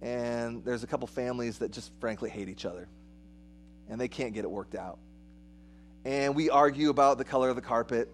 And 0.02 0.64
there's 0.64 0.82
a 0.82 0.86
couple 0.86 1.06
families 1.06 1.58
that 1.58 1.70
just 1.70 1.90
frankly 2.00 2.30
hate 2.30 2.48
each 2.48 2.64
other. 2.64 2.88
And 3.88 4.00
they 4.00 4.08
can't 4.08 4.34
get 4.34 4.44
it 4.44 4.50
worked 4.50 4.74
out. 4.74 4.98
And 6.04 6.34
we 6.34 6.50
argue 6.50 6.90
about 6.90 7.18
the 7.18 7.24
color 7.24 7.48
of 7.48 7.56
the 7.56 7.62
carpet. 7.62 8.08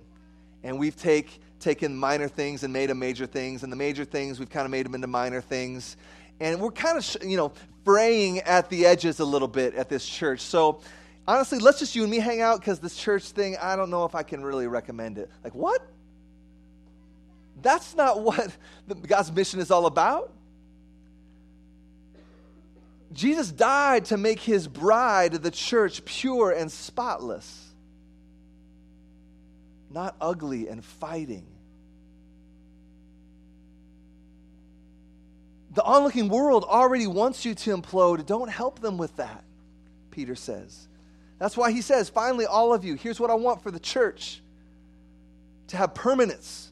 And 0.62 0.78
we've 0.78 0.96
take, 0.96 1.40
taken 1.60 1.96
minor 1.96 2.28
things 2.28 2.62
and 2.62 2.72
made 2.72 2.90
them 2.90 2.98
major 2.98 3.26
things. 3.26 3.62
And 3.62 3.72
the 3.72 3.76
major 3.76 4.04
things, 4.04 4.38
we've 4.38 4.50
kind 4.50 4.64
of 4.64 4.70
made 4.70 4.86
them 4.86 4.94
into 4.94 5.06
minor 5.06 5.40
things. 5.40 5.96
And 6.40 6.60
we're 6.60 6.72
kind 6.72 6.98
of, 6.98 7.16
you 7.24 7.36
know, 7.36 7.52
fraying 7.84 8.40
at 8.40 8.68
the 8.70 8.86
edges 8.86 9.20
a 9.20 9.24
little 9.24 9.48
bit 9.48 9.74
at 9.74 9.88
this 9.88 10.06
church. 10.06 10.40
So 10.40 10.80
honestly, 11.26 11.58
let's 11.58 11.78
just 11.78 11.94
you 11.94 12.02
and 12.02 12.10
me 12.10 12.18
hang 12.18 12.40
out 12.40 12.60
because 12.60 12.80
this 12.80 12.96
church 12.96 13.24
thing, 13.24 13.56
I 13.60 13.76
don't 13.76 13.90
know 13.90 14.04
if 14.04 14.14
I 14.14 14.22
can 14.22 14.42
really 14.42 14.66
recommend 14.66 15.18
it. 15.18 15.30
Like, 15.44 15.54
what? 15.54 15.86
That's 17.60 17.94
not 17.94 18.20
what 18.20 18.56
God's 19.06 19.30
mission 19.30 19.60
is 19.60 19.70
all 19.70 19.86
about. 19.86 20.32
Jesus 23.12 23.52
died 23.52 24.06
to 24.06 24.16
make 24.16 24.40
his 24.40 24.66
bride, 24.66 25.34
the 25.34 25.50
church, 25.50 26.04
pure 26.04 26.50
and 26.50 26.72
spotless, 26.72 27.72
not 29.90 30.16
ugly 30.20 30.68
and 30.68 30.82
fighting. 30.82 31.46
The 35.74 35.82
onlooking 35.82 36.28
world 36.28 36.64
already 36.64 37.06
wants 37.06 37.44
you 37.44 37.54
to 37.54 37.76
implode. 37.76 38.24
Don't 38.26 38.50
help 38.50 38.80
them 38.80 38.98
with 38.98 39.16
that, 39.16 39.44
Peter 40.10 40.34
says. 40.34 40.88
That's 41.38 41.56
why 41.56 41.72
he 41.72 41.82
says, 41.82 42.08
finally, 42.08 42.46
all 42.46 42.72
of 42.72 42.84
you, 42.84 42.94
here's 42.94 43.20
what 43.20 43.30
I 43.30 43.34
want 43.34 43.62
for 43.62 43.70
the 43.70 43.80
church 43.80 44.40
to 45.68 45.76
have 45.76 45.94
permanence 45.94 46.71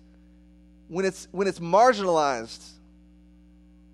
when 0.91 1.05
it's, 1.05 1.29
when 1.31 1.47
it's 1.47 1.61
marginalized, 1.61 2.69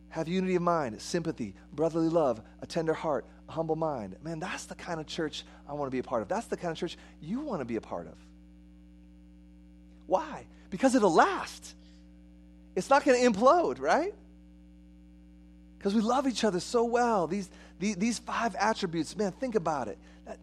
have 0.08 0.28
unity 0.28 0.54
of 0.54 0.62
mind, 0.62 1.00
sympathy, 1.00 1.54
brotherly 1.74 2.08
love, 2.08 2.40
a 2.62 2.66
tender 2.66 2.94
heart, 2.94 3.26
a 3.50 3.52
humble 3.52 3.76
mind. 3.76 4.16
Man, 4.22 4.40
that's 4.40 4.64
the 4.64 4.74
kind 4.74 4.98
of 4.98 5.06
church 5.06 5.44
I 5.68 5.74
want 5.74 5.88
to 5.88 5.90
be 5.90 5.98
a 5.98 6.02
part 6.02 6.22
of. 6.22 6.28
That's 6.28 6.46
the 6.46 6.56
kind 6.56 6.72
of 6.72 6.78
church 6.78 6.96
you 7.20 7.40
want 7.40 7.60
to 7.60 7.66
be 7.66 7.76
a 7.76 7.82
part 7.82 8.06
of. 8.06 8.14
Why? 10.06 10.46
Because 10.70 10.94
it'll 10.94 11.12
last. 11.12 11.74
It's 12.74 12.88
not 12.88 13.04
going 13.04 13.22
to 13.22 13.30
implode, 13.30 13.78
right? 13.78 14.14
Because 15.76 15.94
we 15.94 16.00
love 16.00 16.26
each 16.26 16.44
other 16.44 16.60
so 16.60 16.84
well. 16.84 17.26
These, 17.26 17.50
these, 17.78 17.96
these 17.96 18.18
five 18.18 18.54
attributes, 18.54 19.14
man, 19.18 19.32
think 19.32 19.54
about 19.54 19.88
it. 19.88 19.98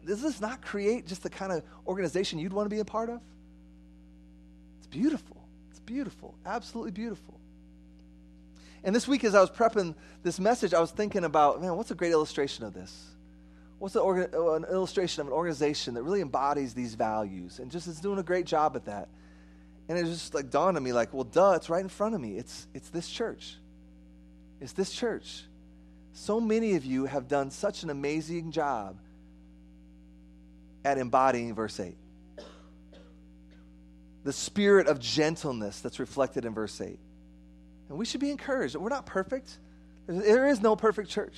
Does 0.05 0.22
this 0.22 0.39
not 0.39 0.62
create 0.62 1.07
just 1.07 1.24
the 1.24 1.31
kind 1.31 1.51
of 1.51 1.63
organization 1.88 2.38
you'd 2.38 2.53
want 2.53 2.67
to 2.67 2.75
be 2.75 2.79
a 2.79 2.86
part 2.86 3.10
of? 3.10 3.22
It's 4.77 4.88
beautiful 4.88 5.42
beautiful, 5.85 6.35
absolutely 6.45 6.91
beautiful. 6.91 7.39
And 8.83 8.95
this 8.95 9.07
week, 9.07 9.23
as 9.23 9.33
I 9.33 9.41
was 9.41 9.49
prepping 9.49 9.95
this 10.23 10.39
message, 10.39 10.73
I 10.73 10.81
was 10.81 10.91
thinking 10.91 11.23
about, 11.23 11.61
man, 11.61 11.75
what's 11.77 11.91
a 11.91 11.95
great 11.95 12.11
illustration 12.11 12.65
of 12.65 12.73
this? 12.73 13.07
What's 13.79 13.95
an, 13.95 14.01
uh, 14.33 14.53
an 14.53 14.65
illustration 14.65 15.21
of 15.21 15.27
an 15.27 15.33
organization 15.33 15.93
that 15.93 16.03
really 16.03 16.21
embodies 16.21 16.73
these 16.73 16.95
values 16.95 17.59
and 17.59 17.71
just 17.71 17.87
is 17.87 17.99
doing 17.99 18.19
a 18.19 18.23
great 18.23 18.45
job 18.45 18.75
at 18.75 18.85
that? 18.85 19.07
And 19.87 19.97
it 19.97 20.05
just 20.05 20.33
like 20.33 20.49
dawned 20.49 20.77
on 20.77 20.83
me, 20.83 20.93
like, 20.93 21.13
well, 21.13 21.23
duh, 21.23 21.53
it's 21.55 21.69
right 21.69 21.81
in 21.81 21.89
front 21.89 22.15
of 22.15 22.21
me. 22.21 22.37
It's, 22.37 22.67
it's 22.73 22.89
this 22.89 23.09
church. 23.09 23.57
It's 24.59 24.73
this 24.73 24.91
church. 24.91 25.43
So 26.13 26.39
many 26.39 26.75
of 26.75 26.85
you 26.85 27.05
have 27.05 27.27
done 27.27 27.51
such 27.51 27.83
an 27.83 27.89
amazing 27.89 28.51
job 28.51 28.97
at 30.85 30.97
embodying 30.97 31.53
verse 31.55 31.79
8 31.79 31.95
the 34.24 34.34
spirit 34.34 34.88
of 34.88 35.00
gentleness 35.00 35.82
that's 35.82 36.00
reflected 36.00 36.46
in 36.46 36.53
verse 36.53 36.80
8. 36.80 37.00
And 37.89 37.98
we 37.98 38.06
should 38.06 38.22
be 38.22 38.32
encouraged. 38.32 38.75
We're 38.75 38.89
not 38.89 39.06
perfect, 39.06 39.58
there 40.08 40.48
is 40.48 40.62
no 40.62 40.75
perfect 40.75 41.10
church. 41.10 41.38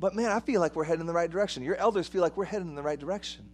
But 0.00 0.14
man, 0.14 0.30
I 0.30 0.40
feel 0.40 0.60
like 0.60 0.76
we're 0.76 0.84
heading 0.84 1.00
in 1.00 1.06
the 1.06 1.12
right 1.12 1.30
direction. 1.30 1.62
Your 1.62 1.76
elders 1.76 2.06
feel 2.06 2.22
like 2.22 2.36
we're 2.36 2.44
heading 2.44 2.68
in 2.68 2.74
the 2.74 2.82
right 2.82 2.98
direction. 2.98 3.48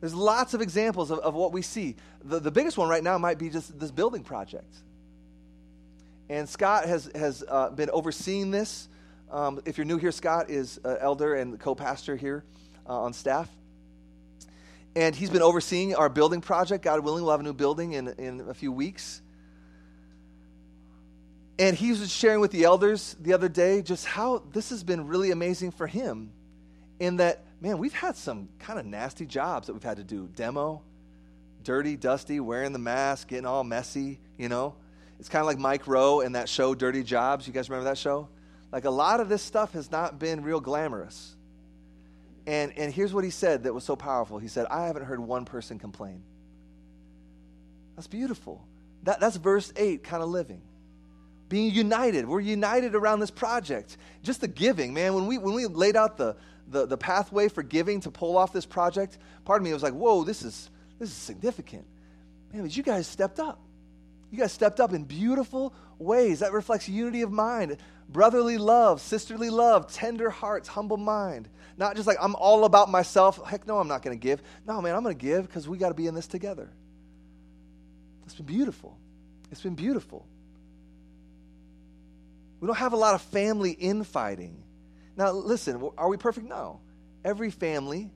There's 0.00 0.14
lots 0.14 0.54
of 0.54 0.60
examples 0.60 1.10
of, 1.10 1.18
of 1.20 1.34
what 1.34 1.52
we 1.52 1.62
see. 1.62 1.96
The, 2.24 2.40
the 2.40 2.50
biggest 2.50 2.76
one 2.78 2.88
right 2.88 3.04
now 3.04 3.18
might 3.18 3.38
be 3.38 3.50
just 3.50 3.78
this 3.78 3.90
building 3.90 4.24
project. 4.24 4.74
And 6.28 6.48
Scott 6.48 6.86
has, 6.86 7.10
has 7.14 7.44
uh, 7.46 7.70
been 7.70 7.90
overseeing 7.90 8.50
this. 8.50 8.88
Um, 9.30 9.60
if 9.64 9.78
you're 9.78 9.84
new 9.84 9.98
here, 9.98 10.10
Scott 10.10 10.50
is 10.50 10.80
uh, 10.84 10.96
elder 10.98 11.34
and 11.34 11.58
co 11.60 11.74
pastor 11.74 12.16
here 12.16 12.44
uh, 12.88 13.00
on 13.00 13.12
staff. 13.12 13.48
And 14.94 15.14
he's 15.14 15.30
been 15.30 15.42
overseeing 15.42 15.94
our 15.94 16.08
building 16.08 16.40
project. 16.40 16.84
God 16.84 17.00
willing, 17.00 17.22
we'll 17.22 17.32
have 17.32 17.40
a 17.40 17.44
new 17.44 17.54
building 17.54 17.92
in, 17.92 18.08
in 18.18 18.40
a 18.48 18.54
few 18.54 18.70
weeks. 18.70 19.22
And 21.58 21.76
he 21.76 21.90
was 21.90 22.10
sharing 22.10 22.40
with 22.40 22.50
the 22.50 22.64
elders 22.64 23.16
the 23.20 23.32
other 23.32 23.48
day 23.48 23.82
just 23.82 24.04
how 24.04 24.42
this 24.52 24.70
has 24.70 24.84
been 24.84 25.06
really 25.06 25.30
amazing 25.30 25.70
for 25.70 25.86
him. 25.86 26.32
In 26.98 27.16
that, 27.16 27.44
man, 27.60 27.78
we've 27.78 27.92
had 27.92 28.16
some 28.16 28.48
kind 28.58 28.78
of 28.78 28.86
nasty 28.86 29.26
jobs 29.26 29.66
that 29.66 29.72
we've 29.72 29.82
had 29.82 29.96
to 29.96 30.04
do 30.04 30.28
demo, 30.34 30.82
dirty, 31.62 31.96
dusty, 31.96 32.40
wearing 32.40 32.72
the 32.72 32.78
mask, 32.78 33.28
getting 33.28 33.46
all 33.46 33.64
messy, 33.64 34.20
you 34.36 34.48
know? 34.48 34.74
It's 35.18 35.28
kind 35.28 35.40
of 35.40 35.46
like 35.46 35.58
Mike 35.58 35.86
Rowe 35.86 36.20
and 36.20 36.34
that 36.34 36.48
show, 36.48 36.74
Dirty 36.74 37.04
Jobs. 37.04 37.46
You 37.46 37.52
guys 37.52 37.70
remember 37.70 37.88
that 37.90 37.98
show? 37.98 38.28
Like 38.72 38.84
a 38.84 38.90
lot 38.90 39.20
of 39.20 39.28
this 39.28 39.42
stuff 39.42 39.72
has 39.74 39.90
not 39.90 40.18
been 40.18 40.42
real 40.42 40.60
glamorous. 40.60 41.36
And, 42.46 42.72
and 42.76 42.92
here's 42.92 43.14
what 43.14 43.24
he 43.24 43.30
said 43.30 43.64
that 43.64 43.74
was 43.74 43.84
so 43.84 43.96
powerful. 43.96 44.38
He 44.38 44.48
said, 44.48 44.66
I 44.70 44.86
haven't 44.86 45.04
heard 45.04 45.20
one 45.20 45.44
person 45.44 45.78
complain. 45.78 46.22
That's 47.96 48.08
beautiful. 48.08 48.66
That, 49.04 49.20
that's 49.20 49.36
verse 49.36 49.72
8 49.76 50.02
kind 50.02 50.22
of 50.22 50.28
living. 50.28 50.62
Being 51.48 51.72
united. 51.72 52.26
We're 52.26 52.40
united 52.40 52.94
around 52.94 53.20
this 53.20 53.30
project. 53.30 53.96
Just 54.22 54.40
the 54.40 54.48
giving, 54.48 54.94
man. 54.94 55.14
When 55.14 55.26
we, 55.26 55.38
when 55.38 55.54
we 55.54 55.66
laid 55.66 55.96
out 55.96 56.16
the, 56.16 56.36
the, 56.68 56.86
the 56.86 56.96
pathway 56.96 57.48
for 57.48 57.62
giving 57.62 58.00
to 58.00 58.10
pull 58.10 58.36
off 58.36 58.52
this 58.52 58.66
project, 58.66 59.18
part 59.44 59.60
of 59.60 59.64
me 59.64 59.72
was 59.72 59.82
like, 59.82 59.92
whoa, 59.92 60.24
this 60.24 60.42
is, 60.42 60.70
this 60.98 61.10
is 61.10 61.14
significant. 61.14 61.86
Man, 62.52 62.62
but 62.62 62.76
you 62.76 62.82
guys 62.82 63.06
stepped 63.06 63.38
up. 63.38 63.60
You 64.32 64.38
guys 64.38 64.50
stepped 64.50 64.80
up 64.80 64.94
in 64.94 65.04
beautiful 65.04 65.74
ways. 65.98 66.40
That 66.40 66.52
reflects 66.52 66.88
unity 66.88 67.20
of 67.20 67.30
mind, 67.30 67.76
brotherly 68.08 68.56
love, 68.56 69.02
sisterly 69.02 69.50
love, 69.50 69.92
tender 69.92 70.30
hearts, 70.30 70.68
humble 70.68 70.96
mind. 70.96 71.50
Not 71.76 71.96
just 71.96 72.06
like, 72.06 72.16
I'm 72.18 72.34
all 72.36 72.64
about 72.64 72.90
myself. 72.90 73.38
Heck 73.46 73.66
no, 73.66 73.78
I'm 73.78 73.88
not 73.88 74.02
going 74.02 74.18
to 74.18 74.20
give. 74.20 74.42
No, 74.66 74.80
man, 74.80 74.96
I'm 74.96 75.02
going 75.02 75.14
to 75.16 75.20
give 75.22 75.46
because 75.46 75.68
we 75.68 75.76
got 75.76 75.88
to 75.90 75.94
be 75.94 76.06
in 76.06 76.14
this 76.14 76.26
together. 76.26 76.70
It's 78.24 78.34
been 78.34 78.46
beautiful. 78.46 78.96
It's 79.50 79.60
been 79.60 79.74
beautiful. 79.74 80.26
We 82.60 82.66
don't 82.66 82.78
have 82.78 82.94
a 82.94 82.96
lot 82.96 83.14
of 83.14 83.20
family 83.20 83.72
infighting. 83.72 84.62
Now, 85.14 85.32
listen, 85.32 85.90
are 85.98 86.08
we 86.08 86.16
perfect? 86.16 86.48
No. 86.48 86.80
Every 87.22 87.50
family, 87.50 88.10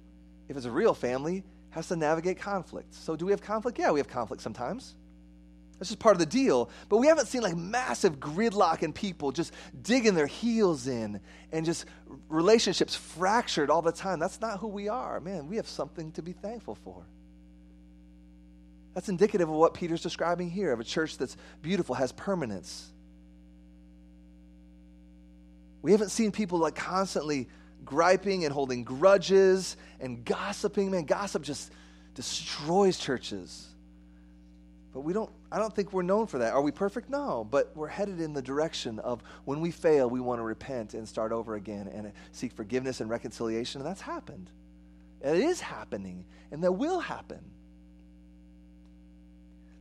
if 0.49 0.57
it's 0.57 0.65
a 0.65 0.71
real 0.71 0.95
family, 0.95 1.45
has 1.71 1.89
to 1.89 1.97
navigate 1.97 2.39
conflict. 2.39 2.95
So, 2.95 3.17
do 3.17 3.27
we 3.27 3.33
have 3.33 3.43
conflict? 3.43 3.79
Yeah, 3.79 3.91
we 3.91 4.01
have 4.01 4.09
conflict 4.09 4.43
sometimes. 4.43 4.95
That's 5.79 5.91
just 5.91 5.99
part 5.99 6.15
of 6.15 6.21
the 6.21 6.27
deal. 6.27 6.71
But 6.89 6.99
we 6.99 7.07
haven't 7.07 7.27
seen 7.27 7.43
like 7.43 7.57
massive 7.57 8.19
gridlock 8.19 8.83
in 8.83 8.93
people 8.93 9.31
just 9.31 9.53
digging 9.83 10.15
their 10.15 10.27
heels 10.27 10.87
in 10.87 11.21
and 11.53 11.67
just 11.67 11.85
relationships 12.29 12.95
fractured 12.95 13.71
all 13.71 13.83
the 13.83 13.93
time. 13.93 14.19
That's 14.19 14.41
not 14.41 14.59
who 14.61 14.69
we 14.69 14.89
are. 14.89 15.21
Man, 15.21 15.49
we 15.49 15.57
have 15.57 15.69
something 15.69 16.13
to 16.13 16.23
be 16.23 16.33
thankful 16.33 16.77
for. 16.77 17.05
That's 18.95 19.11
indicative 19.11 19.51
of 19.51 19.55
what 19.55 19.75
Peter's 19.75 20.01
describing 20.01 20.49
here 20.49 20.73
of 20.73 20.81
a 20.81 20.85
church 20.85 21.19
that's 21.19 21.37
beautiful, 21.61 21.95
has 21.95 22.13
permanence. 22.13 22.91
We 25.83 25.93
haven't 25.93 26.09
seen 26.09 26.33
people 26.33 26.59
like 26.59 26.75
constantly 26.75 27.49
griping 27.85 28.45
and 28.45 28.53
holding 28.55 28.85
grudges 28.85 29.77
and 30.01 30.25
gossiping. 30.25 30.91
Man, 30.91 31.05
gossip 31.05 31.43
just 31.43 31.71
destroys 32.15 32.97
churches. 32.97 33.69
But 34.95 35.01
we 35.03 35.13
don't, 35.13 35.31
I 35.51 35.59
don't 35.59 35.75
think 35.75 35.93
we're 35.93 36.03
known 36.03 36.27
for 36.27 36.39
that. 36.39 36.53
Are 36.53 36.61
we 36.61 36.73
perfect? 36.73 37.09
No. 37.09 37.47
But 37.49 37.73
we're 37.77 37.89
headed 37.89 38.21
in 38.21 38.33
the 38.33 38.43
direction 38.43 38.99
of 38.99 39.23
when 39.45 39.61
we 39.61 39.71
fail, 39.71 40.11
we 40.11 40.21
want 40.21 40.41
to 40.41 40.43
repent 40.43 40.95
and 40.95 41.09
start 41.09 41.33
over 41.33 41.55
again 41.55 41.89
and 41.89 42.13
seek 42.33 42.53
forgiveness 42.53 43.01
and 43.01 43.09
reconciliation. 43.09 43.81
And 43.81 43.89
that's 43.89 44.01
happened. 44.01 44.51
It 45.23 45.37
is 45.37 45.61
happening. 45.61 46.25
And 46.51 46.63
that 46.65 46.73
will 46.73 47.01
happen. 47.01 47.41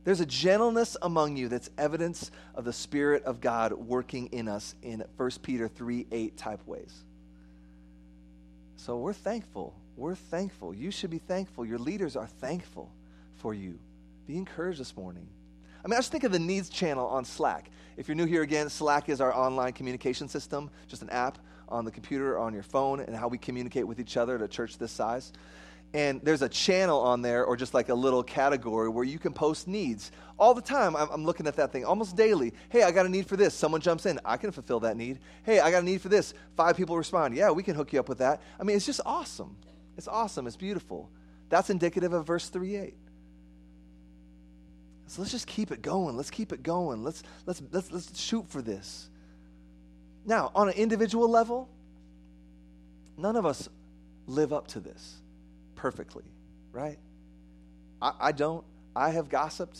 There's 0.04 0.20
a 0.20 0.26
gentleness 0.26 0.96
among 1.02 1.36
you 1.36 1.48
that's 1.48 1.68
evidence 1.76 2.30
of 2.54 2.64
the 2.64 2.72
Spirit 2.72 3.24
of 3.24 3.40
God 3.40 3.72
working 3.72 4.26
in 4.26 4.46
us 4.46 4.76
in 4.80 5.04
1 5.16 5.30
Peter 5.42 5.66
3 5.66 6.06
8 6.12 6.36
type 6.36 6.64
ways. 6.64 7.04
So 8.76 8.98
we're 8.98 9.12
thankful. 9.12 9.74
We're 9.96 10.14
thankful. 10.14 10.72
You 10.72 10.92
should 10.92 11.10
be 11.10 11.18
thankful. 11.18 11.66
Your 11.66 11.80
leaders 11.80 12.14
are 12.14 12.28
thankful 12.28 12.92
for 13.38 13.52
you. 13.52 13.80
Be 14.28 14.36
encouraged 14.36 14.78
this 14.78 14.96
morning. 14.96 15.26
I 15.86 15.88
mean, 15.88 15.94
I 15.94 15.98
just 15.98 16.10
think 16.10 16.24
of 16.24 16.32
the 16.32 16.40
needs 16.40 16.68
channel 16.68 17.06
on 17.06 17.24
Slack. 17.24 17.70
If 17.96 18.08
you're 18.08 18.16
new 18.16 18.24
here 18.24 18.42
again, 18.42 18.68
Slack 18.68 19.08
is 19.08 19.20
our 19.20 19.32
online 19.32 19.72
communication 19.72 20.26
system, 20.26 20.68
just 20.88 21.00
an 21.00 21.10
app 21.10 21.38
on 21.68 21.84
the 21.84 21.92
computer 21.92 22.34
or 22.34 22.38
on 22.40 22.52
your 22.52 22.64
phone, 22.64 22.98
and 22.98 23.14
how 23.14 23.28
we 23.28 23.38
communicate 23.38 23.86
with 23.86 24.00
each 24.00 24.16
other 24.16 24.34
at 24.34 24.42
a 24.42 24.48
church 24.48 24.78
this 24.78 24.90
size. 24.90 25.32
And 25.94 26.20
there's 26.24 26.42
a 26.42 26.48
channel 26.48 27.00
on 27.02 27.22
there, 27.22 27.44
or 27.44 27.56
just 27.56 27.72
like 27.72 27.88
a 27.88 27.94
little 27.94 28.24
category 28.24 28.88
where 28.88 29.04
you 29.04 29.20
can 29.20 29.32
post 29.32 29.68
needs. 29.68 30.10
All 30.40 30.54
the 30.54 30.60
time, 30.60 30.96
I'm, 30.96 31.08
I'm 31.08 31.24
looking 31.24 31.46
at 31.46 31.54
that 31.54 31.70
thing 31.70 31.84
almost 31.84 32.16
daily. 32.16 32.52
Hey, 32.68 32.82
I 32.82 32.90
got 32.90 33.06
a 33.06 33.08
need 33.08 33.28
for 33.28 33.36
this. 33.36 33.54
Someone 33.54 33.80
jumps 33.80 34.06
in. 34.06 34.18
I 34.24 34.38
can 34.38 34.50
fulfill 34.50 34.80
that 34.80 34.96
need. 34.96 35.20
Hey, 35.44 35.60
I 35.60 35.70
got 35.70 35.84
a 35.84 35.86
need 35.86 36.00
for 36.00 36.08
this. 36.08 36.34
Five 36.56 36.76
people 36.76 36.96
respond. 36.96 37.36
Yeah, 37.36 37.52
we 37.52 37.62
can 37.62 37.76
hook 37.76 37.92
you 37.92 38.00
up 38.00 38.08
with 38.08 38.18
that. 38.18 38.42
I 38.58 38.64
mean, 38.64 38.76
it's 38.76 38.86
just 38.86 39.02
awesome. 39.06 39.56
It's 39.96 40.08
awesome. 40.08 40.48
It's 40.48 40.56
beautiful. 40.56 41.12
That's 41.48 41.70
indicative 41.70 42.12
of 42.12 42.26
verse 42.26 42.48
3 42.48 42.74
8. 42.74 42.94
So 45.06 45.22
let's 45.22 45.30
just 45.30 45.46
keep 45.46 45.70
it 45.70 45.82
going. 45.82 46.16
Let's 46.16 46.30
keep 46.30 46.52
it 46.52 46.62
going. 46.62 47.04
Let's, 47.04 47.22
let's, 47.46 47.62
let's, 47.70 47.92
let's 47.92 48.20
shoot 48.20 48.48
for 48.48 48.60
this. 48.60 49.08
Now, 50.24 50.50
on 50.54 50.68
an 50.68 50.74
individual 50.74 51.30
level, 51.30 51.68
none 53.16 53.36
of 53.36 53.46
us 53.46 53.68
live 54.26 54.52
up 54.52 54.66
to 54.68 54.80
this 54.80 55.16
perfectly, 55.76 56.24
right? 56.72 56.98
I, 58.02 58.12
I 58.20 58.32
don't. 58.32 58.64
I 58.94 59.10
have 59.10 59.28
gossiped. 59.28 59.78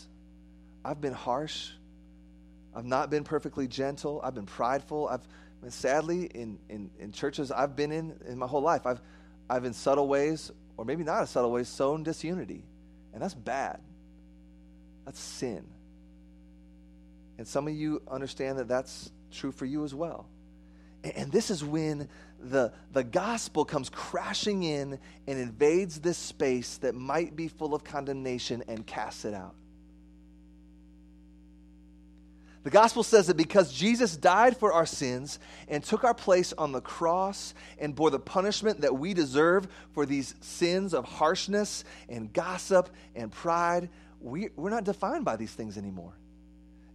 I've 0.84 1.00
been 1.00 1.12
harsh. 1.12 1.70
I've 2.74 2.84
not 2.84 3.10
been 3.10 3.24
perfectly 3.24 3.66
gentle. 3.66 4.20
I've 4.22 4.34
been 4.34 4.46
prideful. 4.46 5.08
I've 5.08 5.26
been, 5.60 5.70
sadly, 5.72 6.26
in, 6.26 6.58
in, 6.68 6.90
in 7.00 7.10
churches 7.10 7.50
I've 7.50 7.74
been 7.74 7.90
in 7.90 8.14
in 8.28 8.38
my 8.38 8.46
whole 8.46 8.60
life, 8.60 8.86
I've, 8.86 9.00
I've 9.50 9.64
in 9.64 9.72
subtle 9.72 10.06
ways, 10.06 10.52
or 10.76 10.84
maybe 10.84 11.02
not 11.02 11.22
in 11.22 11.26
subtle 11.26 11.50
ways, 11.50 11.68
sown 11.68 12.04
disunity. 12.04 12.62
And 13.12 13.22
that's 13.22 13.34
bad. 13.34 13.80
That's 15.06 15.20
sin. 15.20 15.64
And 17.38 17.46
some 17.46 17.68
of 17.68 17.74
you 17.74 18.02
understand 18.10 18.58
that 18.58 18.68
that's 18.68 19.10
true 19.30 19.52
for 19.52 19.64
you 19.64 19.84
as 19.84 19.94
well. 19.94 20.26
And 21.14 21.30
this 21.30 21.50
is 21.50 21.62
when 21.62 22.08
the, 22.40 22.72
the 22.92 23.04
gospel 23.04 23.64
comes 23.64 23.88
crashing 23.88 24.64
in 24.64 24.98
and 25.26 25.38
invades 25.38 26.00
this 26.00 26.18
space 26.18 26.78
that 26.78 26.94
might 26.94 27.36
be 27.36 27.48
full 27.48 27.74
of 27.74 27.84
condemnation 27.84 28.64
and 28.66 28.86
casts 28.86 29.24
it 29.24 29.32
out. 29.32 29.54
The 32.64 32.70
gospel 32.70 33.04
says 33.04 33.28
that 33.28 33.36
because 33.36 33.72
Jesus 33.72 34.16
died 34.16 34.56
for 34.56 34.72
our 34.72 34.86
sins 34.86 35.38
and 35.68 35.84
took 35.84 36.02
our 36.02 36.14
place 36.14 36.52
on 36.52 36.72
the 36.72 36.80
cross 36.80 37.54
and 37.78 37.94
bore 37.94 38.10
the 38.10 38.18
punishment 38.18 38.80
that 38.80 38.98
we 38.98 39.14
deserve 39.14 39.68
for 39.92 40.04
these 40.04 40.34
sins 40.40 40.92
of 40.92 41.04
harshness 41.04 41.84
and 42.08 42.32
gossip 42.32 42.90
and 43.14 43.30
pride, 43.30 43.88
we, 44.26 44.50
we're 44.56 44.70
not 44.70 44.84
defined 44.84 45.24
by 45.24 45.36
these 45.36 45.52
things 45.52 45.78
anymore. 45.78 46.12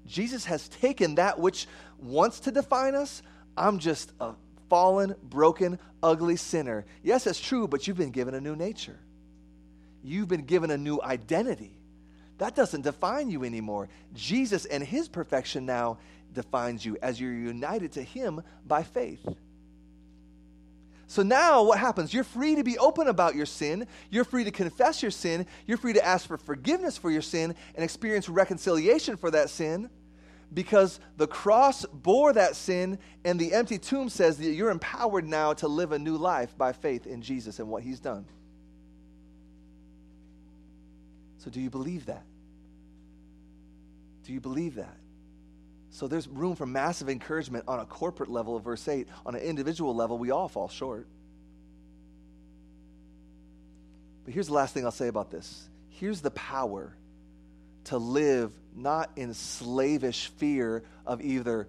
Jesus 0.05 0.45
has 0.45 0.67
taken 0.67 1.15
that 1.15 1.39
which 1.39 1.67
wants 1.99 2.41
to 2.41 2.51
define 2.51 2.95
us. 2.95 3.21
I'm 3.55 3.79
just 3.79 4.11
a 4.19 4.33
fallen, 4.69 5.15
broken, 5.21 5.79
ugly 6.01 6.35
sinner. 6.35 6.85
Yes, 7.03 7.25
that's 7.25 7.39
true, 7.39 7.67
but 7.67 7.87
you've 7.87 7.97
been 7.97 8.11
given 8.11 8.33
a 8.33 8.41
new 8.41 8.55
nature. 8.55 8.99
You've 10.03 10.27
been 10.27 10.45
given 10.45 10.71
a 10.71 10.77
new 10.77 10.99
identity. 11.01 11.77
That 12.39 12.55
doesn't 12.55 12.81
define 12.81 13.29
you 13.29 13.43
anymore. 13.43 13.89
Jesus 14.13 14.65
and 14.65 14.83
his 14.83 15.07
perfection 15.07 15.65
now 15.65 15.99
defines 16.33 16.85
you 16.85 16.97
as 17.01 17.19
you're 17.21 17.33
united 17.33 17.91
to 17.93 18.03
him 18.03 18.41
by 18.65 18.83
faith. 18.83 19.25
So 21.11 21.23
now 21.23 21.63
what 21.63 21.77
happens? 21.77 22.13
You're 22.13 22.23
free 22.23 22.55
to 22.55 22.63
be 22.63 22.77
open 22.77 23.09
about 23.09 23.35
your 23.35 23.45
sin. 23.45 23.85
You're 24.09 24.23
free 24.23 24.45
to 24.45 24.51
confess 24.51 25.01
your 25.01 25.11
sin. 25.11 25.45
You're 25.67 25.77
free 25.77 25.91
to 25.91 26.05
ask 26.05 26.25
for 26.25 26.37
forgiveness 26.37 26.97
for 26.97 27.11
your 27.11 27.21
sin 27.21 27.53
and 27.75 27.83
experience 27.83 28.29
reconciliation 28.29 29.17
for 29.17 29.29
that 29.31 29.49
sin 29.49 29.89
because 30.53 31.01
the 31.17 31.27
cross 31.27 31.85
bore 31.91 32.31
that 32.31 32.55
sin 32.55 32.97
and 33.25 33.37
the 33.37 33.51
empty 33.51 33.77
tomb 33.77 34.07
says 34.07 34.37
that 34.37 34.51
you're 34.51 34.69
empowered 34.69 35.27
now 35.27 35.51
to 35.51 35.67
live 35.67 35.91
a 35.91 35.99
new 35.99 36.15
life 36.15 36.57
by 36.57 36.71
faith 36.71 37.05
in 37.05 37.21
Jesus 37.21 37.59
and 37.59 37.67
what 37.67 37.83
he's 37.83 37.99
done. 37.99 38.25
So, 41.39 41.51
do 41.51 41.59
you 41.59 41.69
believe 41.69 42.05
that? 42.05 42.23
Do 44.23 44.31
you 44.31 44.39
believe 44.39 44.75
that? 44.75 45.00
So 45.91 46.07
there's 46.07 46.27
room 46.27 46.55
for 46.55 46.65
massive 46.65 47.09
encouragement 47.09 47.65
on 47.67 47.79
a 47.79 47.85
corporate 47.85 48.29
level 48.29 48.55
of 48.55 48.63
verse 48.63 48.87
8. 48.87 49.07
On 49.25 49.35
an 49.35 49.41
individual 49.41 49.93
level, 49.93 50.17
we 50.17 50.31
all 50.31 50.47
fall 50.47 50.69
short. 50.69 51.05
But 54.23 54.33
here's 54.33 54.47
the 54.47 54.53
last 54.53 54.73
thing 54.73 54.85
I'll 54.85 54.91
say 54.91 55.07
about 55.07 55.29
this 55.29 55.67
here's 55.89 56.21
the 56.21 56.31
power 56.31 56.95
to 57.83 57.97
live 57.97 58.51
not 58.75 59.11
in 59.15 59.33
slavish 59.33 60.27
fear 60.37 60.83
of 61.05 61.21
either 61.21 61.67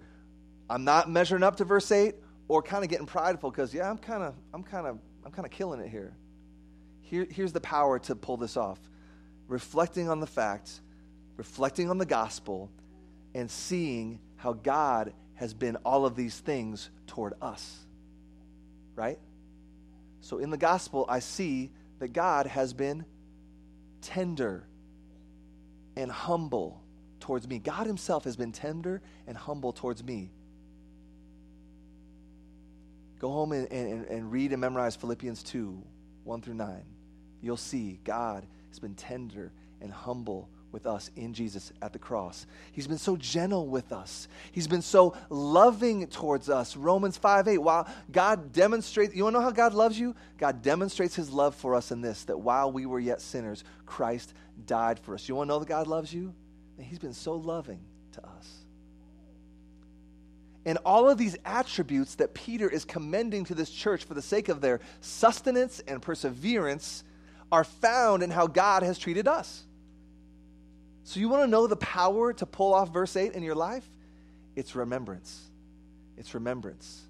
I'm 0.69 0.85
not 0.85 1.09
measuring 1.09 1.43
up 1.43 1.57
to 1.57 1.65
verse 1.65 1.91
8 1.91 2.15
or 2.47 2.63
kind 2.63 2.83
of 2.83 2.89
getting 2.89 3.05
prideful 3.05 3.51
because 3.51 3.73
yeah, 3.73 3.89
I'm 3.89 3.97
kind 3.97 4.23
of 4.23 4.33
I'm 4.53 4.63
kind 4.63 4.87
of 4.87 4.99
I'm 5.25 5.31
kind 5.31 5.45
of 5.45 5.51
killing 5.51 5.81
it 5.81 5.89
here. 5.89 6.15
here. 7.01 7.27
Here's 7.29 7.51
the 7.51 7.61
power 7.61 7.99
to 7.99 8.15
pull 8.15 8.37
this 8.37 8.55
off. 8.55 8.79
Reflecting 9.47 10.09
on 10.09 10.19
the 10.19 10.27
facts, 10.27 10.79
reflecting 11.37 11.89
on 11.89 11.97
the 11.97 12.05
gospel, 12.05 12.71
and 13.33 13.49
seeing 13.49 14.19
how 14.35 14.53
God 14.53 15.13
has 15.35 15.53
been 15.53 15.75
all 15.77 16.05
of 16.05 16.15
these 16.15 16.39
things 16.39 16.89
toward 17.07 17.33
us. 17.41 17.79
Right? 18.95 19.19
So 20.21 20.37
in 20.37 20.49
the 20.49 20.57
gospel, 20.57 21.05
I 21.09 21.19
see 21.19 21.71
that 21.99 22.13
God 22.13 22.47
has 22.47 22.73
been 22.73 23.05
tender 24.01 24.65
and 25.95 26.11
humble 26.11 26.81
towards 27.19 27.47
me. 27.47 27.59
God 27.59 27.87
Himself 27.87 28.25
has 28.25 28.35
been 28.35 28.51
tender 28.51 29.01
and 29.27 29.37
humble 29.37 29.71
towards 29.71 30.03
me. 30.03 30.31
Go 33.19 33.29
home 33.29 33.53
and, 33.53 33.71
and, 33.71 34.05
and 34.05 34.31
read 34.31 34.51
and 34.51 34.59
memorize 34.59 34.95
Philippians 34.95 35.43
2 35.43 35.81
1 36.25 36.41
through 36.41 36.55
9. 36.55 36.83
You'll 37.41 37.57
see 37.57 37.99
God 38.03 38.45
has 38.69 38.79
been 38.79 38.95
tender 38.95 39.51
and 39.81 39.91
humble 39.91 40.49
with 40.73 40.85
us 40.87 41.11
in 41.15 41.33
Jesus 41.33 41.71
at 41.81 41.93
the 41.93 41.99
cross. 41.99 42.45
He's 42.71 42.87
been 42.87 42.97
so 42.97 43.15
gentle 43.15 43.67
with 43.67 43.93
us. 43.93 44.27
He's 44.51 44.67
been 44.67 44.81
so 44.81 45.15
loving 45.29 46.07
towards 46.07 46.49
us. 46.49 46.75
Romans 46.75 47.15
5 47.17 47.47
8. 47.47 47.57
While 47.59 47.87
God 48.11 48.51
demonstrates, 48.51 49.15
you 49.15 49.23
want 49.23 49.35
to 49.35 49.39
know 49.39 49.45
how 49.45 49.51
God 49.51 49.73
loves 49.73 49.97
you? 49.97 50.15
God 50.37 50.61
demonstrates 50.61 51.15
his 51.15 51.29
love 51.29 51.55
for 51.55 51.75
us 51.75 51.91
in 51.91 52.01
this 52.01 52.23
that 52.25 52.39
while 52.39 52.71
we 52.71 52.85
were 52.85 52.99
yet 52.99 53.21
sinners, 53.21 53.63
Christ 53.85 54.33
died 54.65 54.99
for 54.99 55.13
us. 55.13 55.29
You 55.29 55.35
want 55.35 55.47
to 55.47 55.53
know 55.53 55.59
that 55.59 55.69
God 55.69 55.87
loves 55.87 56.13
you? 56.13 56.33
And 56.77 56.85
he's 56.85 56.99
been 56.99 57.13
so 57.13 57.35
loving 57.35 57.79
to 58.13 58.25
us. 58.25 58.63
And 60.65 60.77
all 60.85 61.09
of 61.09 61.17
these 61.17 61.35
attributes 61.45 62.15
that 62.15 62.33
Peter 62.33 62.69
is 62.69 62.85
commending 62.85 63.45
to 63.45 63.55
this 63.55 63.69
church 63.69 64.05
for 64.05 64.13
the 64.13 64.21
sake 64.21 64.49
of 64.49 64.61
their 64.61 64.79
sustenance 65.01 65.81
and 65.87 66.01
perseverance 66.01 67.03
are 67.51 67.63
found 67.63 68.23
in 68.23 68.31
how 68.31 68.47
God 68.47 68.81
has 68.81 68.97
treated 68.97 69.27
us. 69.27 69.63
So, 71.03 71.19
you 71.19 71.27
want 71.29 71.43
to 71.43 71.47
know 71.47 71.67
the 71.67 71.75
power 71.75 72.33
to 72.33 72.45
pull 72.45 72.73
off 72.73 72.93
verse 72.93 73.15
8 73.15 73.33
in 73.33 73.43
your 73.43 73.55
life? 73.55 73.89
It's 74.55 74.75
remembrance. 74.75 75.41
It's 76.17 76.33
remembrance. 76.33 77.01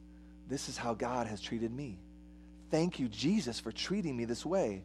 This 0.50 0.70
is 0.70 0.78
how 0.78 0.94
God 0.94 1.28
has 1.28 1.42
treated 1.42 1.72
me. 1.72 2.00
Thank 2.72 3.00
you, 3.00 3.08
Jesus, 3.08 3.60
for 3.60 3.72
treating 3.72 4.18
me 4.18 4.26
this 4.26 4.46
way. 4.46 4.84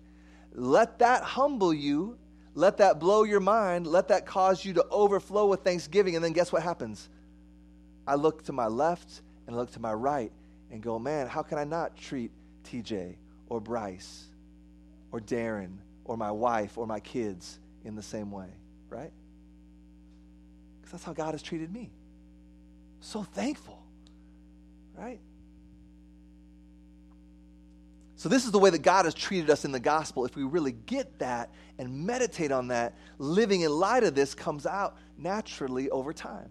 Let 0.53 0.99
that 0.99 1.23
humble 1.23 1.73
you. 1.73 2.19
Let 2.55 2.79
that 2.79 2.99
blow 2.99 3.23
your 3.23 3.41
mind. 3.41 3.87
Let 3.87 4.09
that 4.09 4.27
cause 4.27 4.65
you 4.65 4.75
to 4.75 4.87
overflow 4.91 5.47
with 5.47 5.61
thanksgiving. 5.61 6.17
And 6.17 6.25
then 6.25 6.33
guess 6.33 6.53
what 6.53 6.63
happens? 6.63 7.09
I 8.07 8.15
look 8.17 8.45
to 8.45 8.53
my 8.53 8.67
left 8.67 9.23
and 9.47 9.55
I 9.55 9.59
look 9.59 9.71
to 9.73 9.81
my 9.81 9.93
right 9.93 10.33
and 10.71 10.83
go, 10.83 10.99
man, 10.99 11.29
how 11.29 11.43
can 11.43 11.59
I 11.59 11.65
not 11.65 11.97
treat 11.97 12.31
TJ 12.65 13.17
or 13.49 13.61
Bryce 13.61 14.25
or 15.13 15.21
Darren 15.21 15.77
or 16.05 16.17
my 16.17 16.31
wife 16.31 16.77
or 16.77 16.87
my 16.87 17.01
kids 17.01 17.59
in 17.85 17.97
the 17.97 18.03
same 18.03 18.31
way? 18.31 18.49
Right? 18.91 19.13
Because 20.81 20.93
that's 20.93 21.05
how 21.05 21.13
God 21.13 21.33
has 21.33 21.43
treated 21.43 21.73
me. 21.73 21.91
So 23.01 23.23
thankful, 23.23 23.83
right? 24.97 25.21
So, 28.19 28.29
this 28.29 28.45
is 28.45 28.51
the 28.51 28.59
way 28.59 28.71
that 28.71 28.83
God 28.83 29.05
has 29.05 29.15
treated 29.15 29.49
us 29.49 29.65
in 29.65 29.71
the 29.71 29.79
gospel. 29.79 30.25
If 30.25 30.35
we 30.35 30.43
really 30.43 30.73
get 30.73 31.21
that 31.21 31.51
and 31.79 32.05
meditate 32.05 32.51
on 32.51 32.67
that, 32.69 32.97
living 33.19 33.61
in 33.61 33.71
light 33.71 34.03
of 34.03 34.17
this 34.17 34.35
comes 34.35 34.67
out 34.67 34.97
naturally 35.17 35.89
over 35.89 36.13
time. 36.13 36.51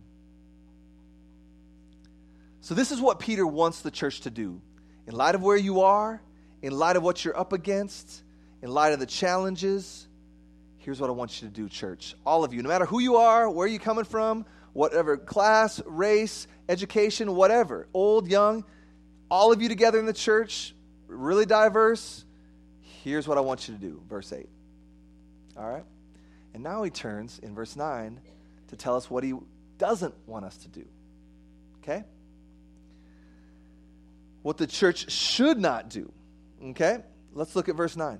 So, 2.61 2.73
this 2.73 2.93
is 2.93 3.01
what 3.01 3.19
Peter 3.19 3.45
wants 3.45 3.81
the 3.81 3.91
church 3.91 4.21
to 4.21 4.29
do. 4.29 4.61
In 5.07 5.13
light 5.13 5.35
of 5.35 5.41
where 5.41 5.57
you 5.57 5.81
are, 5.81 6.21
in 6.61 6.71
light 6.71 6.95
of 6.95 7.03
what 7.03 7.25
you're 7.25 7.37
up 7.37 7.51
against, 7.51 8.23
in 8.61 8.69
light 8.69 8.93
of 8.93 9.01
the 9.01 9.05
challenges, 9.05 10.06
Here's 10.87 11.01
what 11.01 11.09
I 11.09 11.13
want 11.13 11.41
you 11.41 11.49
to 11.49 11.53
do, 11.53 11.67
church. 11.67 12.15
All 12.25 12.45
of 12.45 12.53
you, 12.53 12.63
no 12.63 12.69
matter 12.69 12.85
who 12.85 12.99
you 12.99 13.17
are, 13.17 13.49
where 13.49 13.67
you're 13.67 13.77
coming 13.77 14.05
from, 14.05 14.45
whatever 14.71 15.17
class, 15.17 15.81
race, 15.85 16.47
education, 16.69 17.35
whatever, 17.35 17.89
old, 17.93 18.29
young, 18.29 18.63
all 19.29 19.51
of 19.51 19.61
you 19.61 19.67
together 19.67 19.99
in 19.99 20.05
the 20.05 20.13
church, 20.13 20.73
really 21.07 21.45
diverse. 21.45 22.23
Here's 23.03 23.27
what 23.27 23.37
I 23.37 23.41
want 23.41 23.67
you 23.67 23.73
to 23.73 23.81
do. 23.81 24.01
Verse 24.07 24.31
8. 24.31 24.47
All 25.57 25.69
right? 25.69 25.83
And 26.53 26.63
now 26.63 26.83
he 26.83 26.89
turns 26.89 27.37
in 27.39 27.53
verse 27.53 27.75
9 27.75 28.21
to 28.69 28.75
tell 28.77 28.95
us 28.95 29.11
what 29.11 29.25
he 29.25 29.33
doesn't 29.77 30.15
want 30.25 30.45
us 30.45 30.55
to 30.55 30.69
do. 30.69 30.85
Okay? 31.83 32.05
What 34.41 34.55
the 34.55 34.67
church 34.67 35.11
should 35.11 35.59
not 35.59 35.89
do. 35.89 36.09
Okay? 36.63 36.99
Let's 37.33 37.57
look 37.57 37.67
at 37.67 37.75
verse 37.75 37.97
9. 37.97 38.19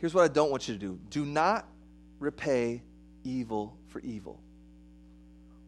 Here's 0.00 0.14
what 0.14 0.24
I 0.24 0.28
don't 0.28 0.50
want 0.50 0.66
you 0.66 0.74
to 0.74 0.80
do 0.80 0.98
do 1.10 1.24
not 1.24 1.68
repay 2.18 2.82
evil 3.22 3.76
for 3.88 4.00
evil 4.00 4.40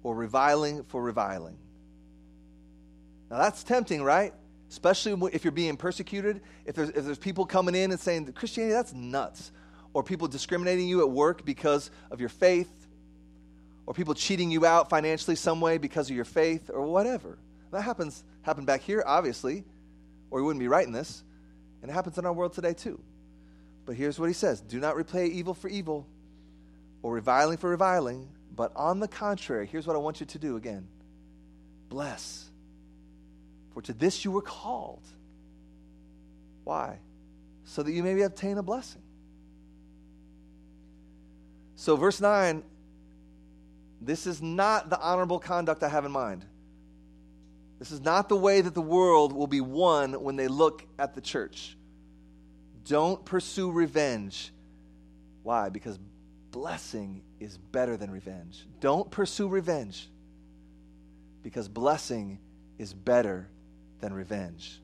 or 0.02 0.14
reviling 0.14 0.84
for 0.84 1.02
reviling. 1.02 1.58
Now 3.30 3.38
that's 3.38 3.62
tempting, 3.62 4.02
right? 4.02 4.32
Especially 4.70 5.14
if 5.32 5.44
you're 5.44 5.52
being 5.52 5.76
persecuted. 5.76 6.40
If 6.64 6.74
there's, 6.74 6.88
if 6.90 7.04
there's 7.04 7.18
people 7.18 7.44
coming 7.44 7.74
in 7.74 7.90
and 7.90 8.00
saying, 8.00 8.32
Christianity, 8.32 8.72
that's 8.72 8.94
nuts. 8.94 9.52
Or 9.92 10.02
people 10.02 10.28
discriminating 10.28 10.88
you 10.88 11.02
at 11.02 11.10
work 11.10 11.44
because 11.44 11.90
of 12.10 12.20
your 12.20 12.30
faith. 12.30 12.70
Or 13.84 13.92
people 13.92 14.14
cheating 14.14 14.50
you 14.50 14.64
out 14.64 14.88
financially 14.88 15.36
some 15.36 15.60
way 15.60 15.76
because 15.76 16.08
of 16.08 16.16
your 16.16 16.24
faith 16.24 16.70
or 16.72 16.86
whatever. 16.86 17.38
That 17.70 17.82
happens 17.82 18.24
happened 18.42 18.66
back 18.66 18.80
here, 18.80 19.04
obviously, 19.06 19.64
or 20.30 20.38
we 20.40 20.46
wouldn't 20.46 20.60
be 20.60 20.68
writing 20.68 20.92
this. 20.92 21.22
And 21.82 21.90
it 21.90 21.94
happens 21.94 22.16
in 22.16 22.24
our 22.24 22.32
world 22.32 22.54
today 22.54 22.72
too. 22.72 22.98
But 23.84 23.96
here's 23.96 24.18
what 24.18 24.26
he 24.26 24.32
says 24.32 24.60
Do 24.60 24.78
not 24.80 24.96
repay 24.96 25.26
evil 25.26 25.54
for 25.54 25.68
evil 25.68 26.06
or 27.02 27.12
reviling 27.12 27.58
for 27.58 27.70
reviling, 27.70 28.28
but 28.54 28.72
on 28.76 29.00
the 29.00 29.08
contrary, 29.08 29.66
here's 29.66 29.86
what 29.86 29.96
I 29.96 29.98
want 29.98 30.20
you 30.20 30.26
to 30.26 30.38
do 30.38 30.56
again 30.56 30.86
bless. 31.88 32.48
For 33.74 33.82
to 33.82 33.92
this 33.92 34.24
you 34.24 34.30
were 34.30 34.42
called. 34.42 35.02
Why? 36.64 36.98
So 37.64 37.82
that 37.82 37.90
you 37.90 38.02
may 38.02 38.20
obtain 38.20 38.58
a 38.58 38.62
blessing. 38.62 39.00
So, 41.74 41.96
verse 41.96 42.20
9 42.20 42.62
this 44.04 44.26
is 44.26 44.42
not 44.42 44.90
the 44.90 45.00
honorable 45.00 45.38
conduct 45.38 45.82
I 45.82 45.88
have 45.88 46.04
in 46.04 46.10
mind. 46.10 46.44
This 47.78 47.92
is 47.92 48.00
not 48.00 48.28
the 48.28 48.36
way 48.36 48.60
that 48.60 48.74
the 48.74 48.82
world 48.82 49.32
will 49.32 49.46
be 49.46 49.60
won 49.60 50.14
when 50.22 50.36
they 50.36 50.48
look 50.48 50.84
at 50.98 51.14
the 51.14 51.20
church. 51.20 51.76
Don't 52.84 53.24
pursue 53.24 53.70
revenge. 53.70 54.52
Why? 55.42 55.68
Because 55.68 55.98
blessing 56.50 57.22
is 57.40 57.58
better 57.58 57.96
than 57.96 58.10
revenge. 58.10 58.66
Don't 58.80 59.10
pursue 59.10 59.48
revenge 59.48 60.08
because 61.42 61.68
blessing 61.68 62.38
is 62.78 62.92
better 62.94 63.48
than 64.00 64.12
revenge. 64.12 64.80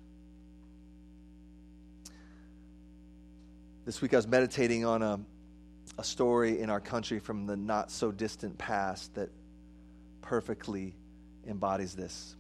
This 3.85 4.03
week 4.03 4.13
I 4.13 4.17
was 4.17 4.27
meditating 4.27 4.85
on 4.85 5.03
a, 5.03 5.21
a 5.99 6.05
story 6.05 6.61
in 6.61 6.69
our 6.69 6.81
country 6.81 7.19
from 7.19 7.47
the 7.47 7.57
not 7.57 7.91
so 7.91 8.13
distant 8.13 8.59
past 8.59 9.15
that 9.15 9.31
perfectly 10.21 10.95
embodies 11.47 11.95
this. 11.95 12.37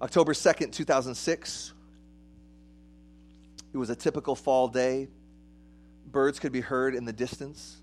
October 0.00 0.32
2nd, 0.32 0.72
2006. 0.72 1.72
It 3.78 3.86
was 3.86 3.90
a 3.90 3.94
typical 3.94 4.34
fall 4.34 4.66
day. 4.66 5.06
Birds 6.04 6.40
could 6.40 6.50
be 6.50 6.60
heard 6.60 6.96
in 6.96 7.04
the 7.04 7.12
distance, 7.12 7.76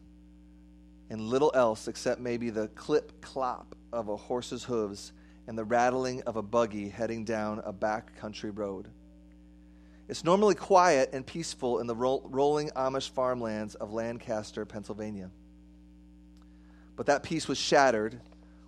and 1.09 1.21
little 1.21 1.53
else 1.55 1.87
except 1.87 2.19
maybe 2.19 2.49
the 2.49 2.67
clip 2.67 3.21
clop 3.21 3.77
of 3.93 4.09
a 4.09 4.17
horse's 4.17 4.65
hooves 4.65 5.13
and 5.47 5.57
the 5.57 5.63
rattling 5.63 6.21
of 6.23 6.35
a 6.35 6.41
buggy 6.41 6.89
heading 6.89 7.23
down 7.23 7.61
a 7.63 7.71
back 7.71 8.13
country 8.17 8.49
road. 8.49 8.89
It's 10.09 10.25
normally 10.25 10.53
quiet 10.53 11.11
and 11.13 11.25
peaceful 11.25 11.79
in 11.79 11.87
the 11.87 11.95
ro- 11.95 12.23
rolling 12.25 12.71
Amish 12.71 13.09
farmlands 13.09 13.75
of 13.75 13.93
Lancaster, 13.93 14.65
Pennsylvania. 14.65 15.31
But 16.97 17.05
that 17.05 17.23
peace 17.23 17.47
was 17.47 17.57
shattered 17.57 18.19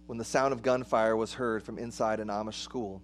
when 0.06 0.18
the 0.18 0.24
sound 0.24 0.54
of 0.54 0.62
gunfire 0.62 1.18
was 1.18 1.34
heard 1.34 1.62
from 1.62 1.78
inside 1.78 2.22
an 2.22 2.30
Amish 2.30 2.62
school. 2.62 3.02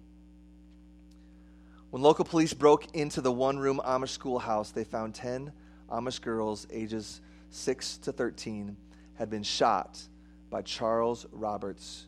When 1.94 2.02
local 2.02 2.24
police 2.24 2.52
broke 2.52 2.92
into 2.92 3.20
the 3.20 3.30
one 3.30 3.56
room 3.56 3.80
Amish 3.84 4.08
schoolhouse, 4.08 4.72
they 4.72 4.82
found 4.82 5.14
10 5.14 5.52
Amish 5.88 6.20
girls 6.20 6.66
ages 6.72 7.20
6 7.50 7.98
to 7.98 8.10
13 8.10 8.76
had 9.14 9.30
been 9.30 9.44
shot 9.44 10.02
by 10.50 10.62
Charles 10.62 11.24
Roberts, 11.30 12.06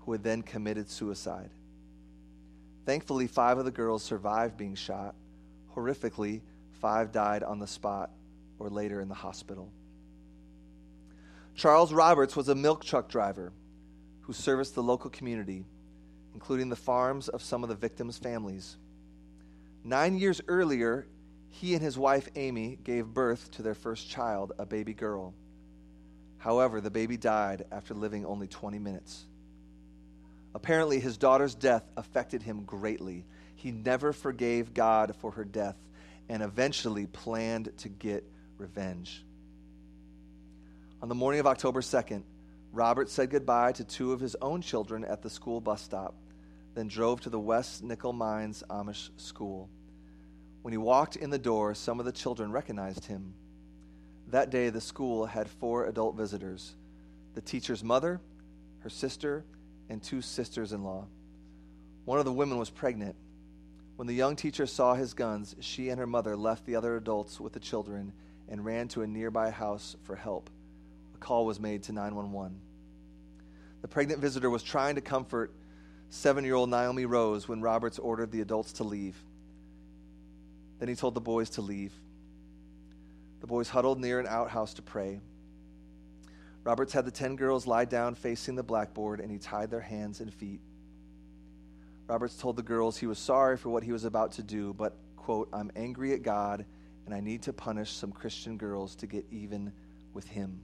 who 0.00 0.10
had 0.10 0.24
then 0.24 0.42
committed 0.42 0.90
suicide. 0.90 1.50
Thankfully, 2.86 3.28
five 3.28 3.56
of 3.56 3.64
the 3.64 3.70
girls 3.70 4.02
survived 4.02 4.56
being 4.56 4.74
shot. 4.74 5.14
Horrifically, 5.76 6.40
five 6.80 7.12
died 7.12 7.44
on 7.44 7.60
the 7.60 7.68
spot 7.68 8.10
or 8.58 8.68
later 8.68 9.00
in 9.00 9.06
the 9.06 9.14
hospital. 9.14 9.70
Charles 11.54 11.92
Roberts 11.92 12.34
was 12.34 12.48
a 12.48 12.54
milk 12.56 12.82
truck 12.82 13.08
driver 13.08 13.52
who 14.22 14.32
serviced 14.32 14.74
the 14.74 14.82
local 14.82 15.08
community, 15.08 15.64
including 16.32 16.68
the 16.68 16.74
farms 16.74 17.28
of 17.28 17.44
some 17.44 17.62
of 17.62 17.68
the 17.68 17.76
victims' 17.76 18.18
families. 18.18 18.76
Nine 19.84 20.16
years 20.16 20.40
earlier, 20.48 21.06
he 21.50 21.74
and 21.74 21.82
his 21.82 21.98
wife 21.98 22.28
Amy 22.34 22.78
gave 22.82 23.06
birth 23.06 23.50
to 23.52 23.62
their 23.62 23.74
first 23.74 24.08
child, 24.08 24.52
a 24.58 24.64
baby 24.64 24.94
girl. 24.94 25.34
However, 26.38 26.80
the 26.80 26.90
baby 26.90 27.18
died 27.18 27.66
after 27.70 27.92
living 27.92 28.24
only 28.24 28.48
20 28.48 28.78
minutes. 28.78 29.26
Apparently, 30.54 31.00
his 31.00 31.18
daughter's 31.18 31.54
death 31.54 31.84
affected 31.98 32.42
him 32.42 32.64
greatly. 32.64 33.26
He 33.56 33.72
never 33.72 34.14
forgave 34.14 34.72
God 34.72 35.14
for 35.20 35.32
her 35.32 35.44
death 35.44 35.76
and 36.30 36.42
eventually 36.42 37.06
planned 37.06 37.70
to 37.78 37.88
get 37.90 38.24
revenge. 38.56 39.22
On 41.02 41.08
the 41.10 41.14
morning 41.14 41.40
of 41.40 41.46
October 41.46 41.82
2nd, 41.82 42.22
Robert 42.72 43.10
said 43.10 43.30
goodbye 43.30 43.72
to 43.72 43.84
two 43.84 44.12
of 44.12 44.20
his 44.20 44.34
own 44.40 44.62
children 44.62 45.04
at 45.04 45.22
the 45.22 45.28
school 45.28 45.60
bus 45.60 45.82
stop, 45.82 46.14
then 46.74 46.88
drove 46.88 47.20
to 47.22 47.30
the 47.30 47.38
West 47.38 47.82
Nickel 47.82 48.12
Mines 48.12 48.62
Amish 48.68 49.10
school. 49.16 49.68
When 50.62 50.72
he 50.72 50.78
walked 50.78 51.16
in 51.16 51.30
the 51.30 51.38
door, 51.38 51.74
some 51.74 52.00
of 52.00 52.06
the 52.06 52.12
children 52.12 52.50
recognized 52.50 53.04
him. 53.04 53.34
That 54.28 54.50
day, 54.50 54.70
the 54.70 54.80
school 54.80 55.26
had 55.26 55.48
four 55.48 55.86
adult 55.86 56.16
visitors 56.16 56.74
the 57.34 57.40
teacher's 57.40 57.82
mother, 57.82 58.20
her 58.80 58.88
sister, 58.88 59.44
and 59.88 60.00
two 60.00 60.22
sisters 60.22 60.72
in 60.72 60.84
law. 60.84 61.06
One 62.04 62.20
of 62.20 62.24
the 62.24 62.32
women 62.32 62.58
was 62.58 62.70
pregnant. 62.70 63.16
When 63.96 64.06
the 64.06 64.14
young 64.14 64.36
teacher 64.36 64.66
saw 64.66 64.94
his 64.94 65.14
guns, 65.14 65.56
she 65.60 65.88
and 65.88 65.98
her 65.98 66.06
mother 66.06 66.36
left 66.36 66.64
the 66.64 66.76
other 66.76 66.96
adults 66.96 67.40
with 67.40 67.52
the 67.52 67.60
children 67.60 68.12
and 68.48 68.64
ran 68.64 68.88
to 68.88 69.02
a 69.02 69.06
nearby 69.06 69.50
house 69.50 69.96
for 70.04 70.14
help. 70.14 70.48
A 71.14 71.18
call 71.18 71.44
was 71.44 71.58
made 71.58 71.82
to 71.84 71.92
911. 71.92 72.60
The 73.82 73.88
pregnant 73.88 74.20
visitor 74.20 74.50
was 74.50 74.62
trying 74.62 74.94
to 74.94 75.00
comfort 75.00 75.52
seven 76.10 76.44
year 76.44 76.54
old 76.54 76.70
Naomi 76.70 77.06
Rose 77.06 77.48
when 77.48 77.60
Roberts 77.60 77.98
ordered 77.98 78.30
the 78.30 78.40
adults 78.40 78.72
to 78.74 78.84
leave. 78.84 79.16
Then 80.78 80.88
he 80.88 80.94
told 80.94 81.14
the 81.14 81.20
boys 81.20 81.50
to 81.50 81.62
leave. 81.62 81.92
The 83.40 83.46
boys 83.46 83.68
huddled 83.68 84.00
near 84.00 84.20
an 84.20 84.26
outhouse 84.26 84.74
to 84.74 84.82
pray. 84.82 85.20
Roberts 86.64 86.92
had 86.92 87.04
the 87.04 87.10
ten 87.10 87.36
girls 87.36 87.66
lie 87.66 87.84
down 87.84 88.14
facing 88.14 88.54
the 88.54 88.62
blackboard, 88.62 89.20
and 89.20 89.30
he 89.30 89.38
tied 89.38 89.70
their 89.70 89.80
hands 89.80 90.20
and 90.20 90.32
feet. 90.32 90.60
Roberts 92.06 92.36
told 92.36 92.56
the 92.56 92.62
girls 92.62 92.96
he 92.96 93.06
was 93.06 93.18
sorry 93.18 93.56
for 93.56 93.68
what 93.68 93.82
he 93.82 93.92
was 93.92 94.04
about 94.04 94.32
to 94.32 94.42
do, 94.42 94.72
but, 94.72 94.96
quote, 95.16 95.48
I'm 95.52 95.70
angry 95.76 96.12
at 96.14 96.22
God, 96.22 96.64
and 97.04 97.14
I 97.14 97.20
need 97.20 97.42
to 97.42 97.52
punish 97.52 97.92
some 97.92 98.12
Christian 98.12 98.56
girls 98.56 98.96
to 98.96 99.06
get 99.06 99.26
even 99.30 99.72
with 100.14 100.26
him. 100.26 100.60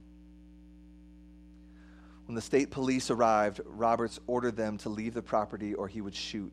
When 2.31 2.35
the 2.37 2.41
state 2.41 2.71
police 2.71 3.11
arrived, 3.11 3.59
Roberts 3.65 4.17
ordered 4.25 4.55
them 4.55 4.77
to 4.77 4.89
leave 4.89 5.13
the 5.13 5.21
property 5.21 5.73
or 5.73 5.89
he 5.89 5.99
would 5.99 6.15
shoot. 6.15 6.49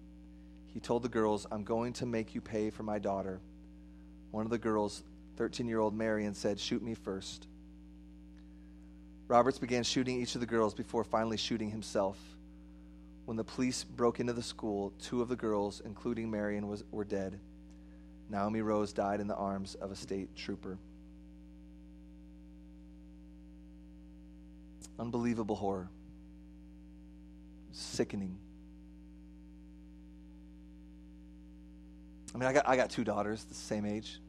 He 0.75 0.81
told 0.81 1.05
the 1.05 1.09
girls, 1.09 1.47
I'm 1.53 1.63
going 1.63 1.93
to 1.93 2.05
make 2.05 2.35
you 2.35 2.41
pay 2.41 2.71
for 2.71 2.83
my 2.83 2.99
daughter. 2.99 3.39
One 4.33 4.45
of 4.45 4.51
the 4.51 4.59
girls, 4.59 5.05
13 5.37 5.69
year 5.69 5.79
old 5.79 5.95
Marian, 5.95 6.35
said, 6.35 6.59
Shoot 6.59 6.83
me 6.83 6.95
first. 6.95 7.47
Roberts 9.29 9.61
began 9.61 9.85
shooting 9.85 10.21
each 10.21 10.35
of 10.35 10.41
the 10.41 10.49
girls 10.49 10.75
before 10.75 11.05
finally 11.05 11.37
shooting 11.37 11.71
himself. 11.71 12.19
When 13.27 13.37
the 13.37 13.45
police 13.45 13.85
broke 13.85 14.19
into 14.19 14.33
the 14.33 14.43
school, 14.43 14.93
two 15.01 15.23
of 15.23 15.29
the 15.29 15.37
girls, 15.37 15.81
including 15.85 16.29
Marian, 16.29 16.67
was, 16.67 16.83
were 16.91 17.05
dead. 17.05 17.39
Naomi 18.29 18.63
Rose 18.63 18.93
died 18.93 19.21
in 19.21 19.29
the 19.29 19.37
arms 19.37 19.77
of 19.77 19.93
a 19.93 19.97
state 19.97 20.35
trooper. 20.35 20.77
Unbelievable 24.99 25.57
horror. 25.57 25.89
Sickening. 27.73 28.39
I 32.35 32.39
mean, 32.39 32.49
I 32.49 32.53
got, 32.53 32.69
I 32.69 32.77
got 32.77 32.91
two 32.91 33.05
daughters 33.05 33.45
the 33.45 33.55
same 33.55 33.87
age. 33.87 34.21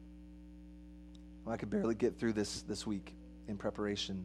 I 1.46 1.56
could 1.56 1.70
barely 1.70 1.94
get 1.94 2.18
through 2.18 2.34
this 2.34 2.62
this 2.62 2.86
week 2.86 3.12
in 3.48 3.56
preparation. 3.56 4.24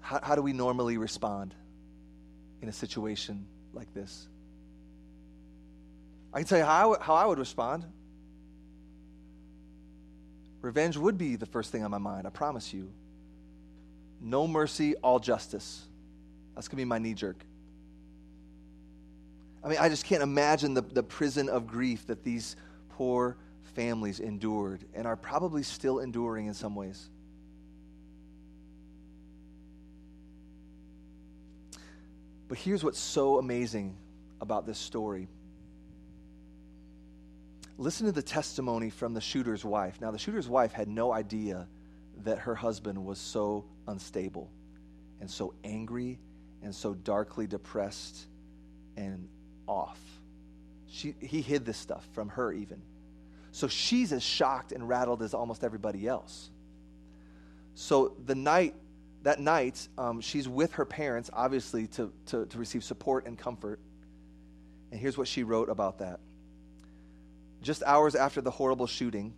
How, 0.00 0.20
how 0.22 0.34
do 0.34 0.42
we 0.42 0.52
normally 0.52 0.96
respond 0.96 1.54
in 2.62 2.68
a 2.68 2.72
situation 2.72 3.46
like 3.74 3.92
this? 3.92 4.28
I 6.32 6.38
can 6.38 6.46
tell 6.46 6.58
you 6.58 6.64
how 6.64 6.96
how 7.00 7.14
I 7.14 7.26
would 7.26 7.38
respond. 7.38 7.84
Revenge 10.62 10.96
would 10.96 11.18
be 11.18 11.36
the 11.36 11.46
first 11.46 11.70
thing 11.70 11.84
on 11.84 11.90
my 11.90 11.98
mind, 11.98 12.26
I 12.26 12.30
promise 12.30 12.72
you. 12.72 12.90
No 14.22 14.46
mercy, 14.46 14.94
all 15.02 15.18
justice. 15.18 15.82
That's 16.54 16.68
going 16.68 16.76
to 16.76 16.80
be 16.82 16.84
my 16.84 16.98
knee 16.98 17.14
jerk. 17.14 17.44
I 19.64 19.68
mean, 19.68 19.78
I 19.80 19.88
just 19.88 20.04
can't 20.04 20.22
imagine 20.22 20.74
the, 20.74 20.82
the 20.82 21.02
prison 21.02 21.48
of 21.48 21.66
grief 21.66 22.06
that 22.06 22.22
these 22.22 22.56
poor 22.90 23.36
families 23.74 24.20
endured 24.20 24.84
and 24.94 25.06
are 25.06 25.16
probably 25.16 25.62
still 25.62 25.98
enduring 25.98 26.46
in 26.46 26.54
some 26.54 26.74
ways. 26.76 27.08
But 32.48 32.58
here's 32.58 32.84
what's 32.84 32.98
so 32.98 33.38
amazing 33.38 33.96
about 34.40 34.66
this 34.66 34.78
story. 34.78 35.26
Listen 37.78 38.06
to 38.06 38.12
the 38.12 38.22
testimony 38.22 38.90
from 38.90 39.14
the 39.14 39.20
shooter's 39.20 39.64
wife. 39.64 40.00
Now, 40.00 40.10
the 40.10 40.18
shooter's 40.18 40.48
wife 40.48 40.72
had 40.72 40.86
no 40.86 41.12
idea 41.12 41.66
that 42.24 42.40
her 42.40 42.54
husband 42.54 43.04
was 43.04 43.18
so 43.18 43.64
unstable 43.86 44.50
and 45.20 45.30
so 45.30 45.54
angry 45.64 46.18
and 46.62 46.74
so 46.74 46.94
darkly 46.94 47.46
depressed 47.46 48.26
and 48.96 49.28
off. 49.66 50.00
She, 50.88 51.14
he 51.20 51.40
hid 51.40 51.64
this 51.64 51.78
stuff 51.78 52.06
from 52.12 52.28
her, 52.30 52.52
even. 52.52 52.82
So 53.50 53.68
she's 53.68 54.12
as 54.12 54.22
shocked 54.22 54.72
and 54.72 54.88
rattled 54.88 55.22
as 55.22 55.34
almost 55.34 55.64
everybody 55.64 56.06
else. 56.06 56.50
So 57.74 58.14
the 58.26 58.34
night 58.34 58.74
that 59.22 59.38
night, 59.38 59.86
um, 59.96 60.20
she's 60.20 60.48
with 60.48 60.72
her 60.72 60.84
parents, 60.84 61.30
obviously, 61.32 61.86
to, 61.88 62.12
to, 62.26 62.46
to 62.46 62.58
receive 62.58 62.82
support 62.82 63.26
and 63.26 63.38
comfort. 63.38 63.78
And 64.90 65.00
here's 65.00 65.16
what 65.16 65.28
she 65.28 65.44
wrote 65.44 65.68
about 65.68 65.98
that. 66.00 66.20
Just 67.62 67.82
hours 67.84 68.14
after 68.14 68.40
the 68.40 68.50
horrible 68.50 68.86
shooting, 68.88 69.32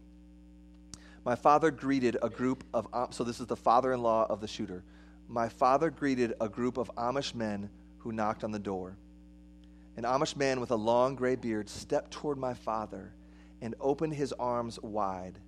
my 1.25 1.35
father 1.35 1.71
greeted 1.71 2.17
a 2.23 2.29
group 2.29 2.65
of, 2.75 2.87
so 3.11 3.25
this 3.25 3.41
is 3.41 3.47
the 3.47 3.57
father 3.57 3.93
in 3.93 4.03
law 4.03 4.27
of 4.29 4.41
the 4.41 4.49
shooter. 4.49 4.83
My 5.29 5.49
father 5.49 5.91
greeted 5.91 6.35
a 6.41 6.49
group 6.49 6.77
of 6.77 6.91
Amish 6.97 7.35
men 7.35 7.71
who 7.99 8.13
knocked 8.13 8.45
on 8.45 8.53
the 8.53 8.59
door. 8.59 8.97
An 9.97 10.05
Amish 10.05 10.37
man 10.37 10.61
with 10.61 10.71
a 10.71 10.77
long 10.77 11.15
gray 11.15 11.37
beard 11.37 11.69
stepped 11.69 12.11
toward 12.11 12.37
my 12.37 12.53
father 12.53 13.13
and 13.63 13.75
opened 13.81 14.15
his 14.15 14.33
arms 14.35 14.79
wide. 14.83 15.39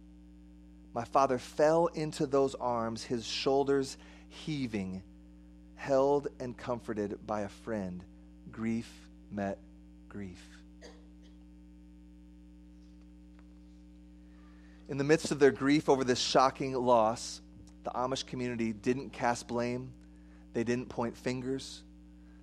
My 0.94 1.04
father 1.04 1.38
fell 1.38 1.88
into 1.88 2.26
those 2.26 2.54
arms, 2.54 3.04
his 3.04 3.26
shoulders 3.26 3.98
heaving, 4.30 5.02
held 5.74 6.28
and 6.40 6.56
comforted 6.56 7.18
by 7.26 7.42
a 7.42 7.48
friend. 7.48 8.02
Grief 8.50 8.90
met 9.30 9.58
grief. 10.08 10.55
In 14.88 14.98
the 14.98 15.04
midst 15.04 15.30
of 15.30 15.38
their 15.38 15.50
grief 15.50 15.88
over 15.88 16.04
this 16.04 16.18
shocking 16.18 16.72
loss, 16.72 17.40
the 17.84 17.90
Amish 17.90 18.26
community 18.26 18.72
didn't 18.72 19.12
cast 19.12 19.48
blame. 19.48 19.92
They 20.52 20.64
didn't 20.64 20.88
point 20.88 21.16
fingers. 21.16 21.82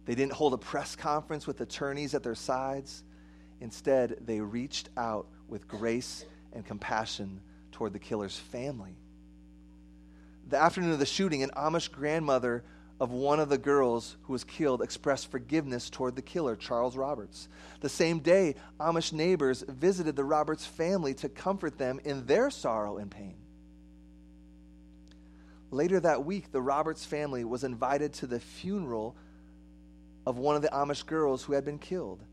They 0.05 0.15
didn't 0.15 0.33
hold 0.33 0.53
a 0.53 0.57
press 0.57 0.95
conference 0.95 1.47
with 1.47 1.61
attorneys 1.61 2.13
at 2.13 2.23
their 2.23 2.35
sides. 2.35 3.03
Instead, 3.61 4.17
they 4.25 4.41
reached 4.41 4.89
out 4.97 5.27
with 5.47 5.67
grace 5.67 6.25
and 6.51 6.65
compassion 6.65 7.39
toward 7.71 7.93
the 7.93 7.99
killer's 7.99 8.37
family 8.37 8.97
the 10.49 10.61
afternoon 10.61 10.91
of 10.91 10.99
the 10.99 11.05
shooting, 11.05 11.43
an 11.43 11.51
Amish 11.51 11.91
grandmother 11.91 12.63
of 13.03 13.11
one 13.11 13.37
of 13.37 13.49
the 13.49 13.57
girls 13.57 14.15
who 14.21 14.31
was 14.31 14.45
killed 14.45 14.81
expressed 14.81 15.29
forgiveness 15.29 15.89
toward 15.89 16.15
the 16.15 16.21
killer, 16.21 16.55
Charles 16.55 16.95
Roberts. 16.95 17.49
The 17.81 17.89
same 17.89 18.19
day, 18.19 18.55
Amish 18.79 19.11
neighbors 19.11 19.61
visited 19.67 20.15
the 20.15 20.23
Roberts 20.23 20.65
family 20.65 21.13
to 21.15 21.27
comfort 21.27 21.77
them 21.77 21.99
in 22.05 22.25
their 22.27 22.49
sorrow 22.49 22.95
and 22.95 23.11
pain. 23.11 23.35
Later 25.69 25.99
that 25.99 26.23
week, 26.23 26.53
the 26.53 26.61
Roberts 26.61 27.03
family 27.03 27.43
was 27.43 27.65
invited 27.65 28.13
to 28.13 28.27
the 28.27 28.39
funeral 28.39 29.17
of 30.25 30.37
one 30.37 30.55
of 30.55 30.61
the 30.61 30.69
Amish 30.69 31.05
girls 31.05 31.43
who 31.43 31.51
had 31.51 31.65
been 31.65 31.79
killed. 31.79 32.23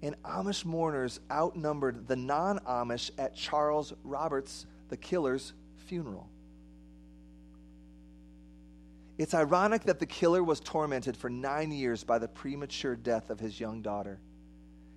And 0.00 0.14
Amish 0.22 0.64
mourners 0.64 1.18
outnumbered 1.28 2.06
the 2.06 2.14
non 2.14 2.60
Amish 2.60 3.10
at 3.18 3.34
Charles 3.34 3.92
Roberts, 4.04 4.66
the 4.90 4.96
killer's 4.96 5.54
funeral. 5.88 6.30
It's 9.20 9.34
ironic 9.34 9.82
that 9.82 9.98
the 9.98 10.06
killer 10.06 10.42
was 10.42 10.60
tormented 10.60 11.14
for 11.14 11.28
nine 11.28 11.72
years 11.72 12.04
by 12.04 12.18
the 12.18 12.26
premature 12.26 12.96
death 12.96 13.28
of 13.28 13.38
his 13.38 13.60
young 13.60 13.82
daughter. 13.82 14.18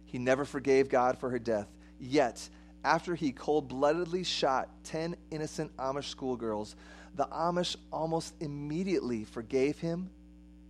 He 0.05 0.17
never 0.17 0.45
forgave 0.45 0.87
God 0.87 1.17
for 1.17 1.29
her 1.29 1.39
death. 1.39 1.67
Yet, 1.99 2.47
after 2.85 3.15
he 3.15 3.33
cold 3.33 3.67
bloodedly 3.67 4.23
shot 4.23 4.69
10 4.85 5.17
innocent 5.29 5.75
Amish 5.75 6.05
schoolgirls, 6.05 6.77
the 7.15 7.25
Amish 7.25 7.75
almost 7.91 8.33
immediately 8.39 9.25
forgave 9.25 9.79
him 9.79 10.09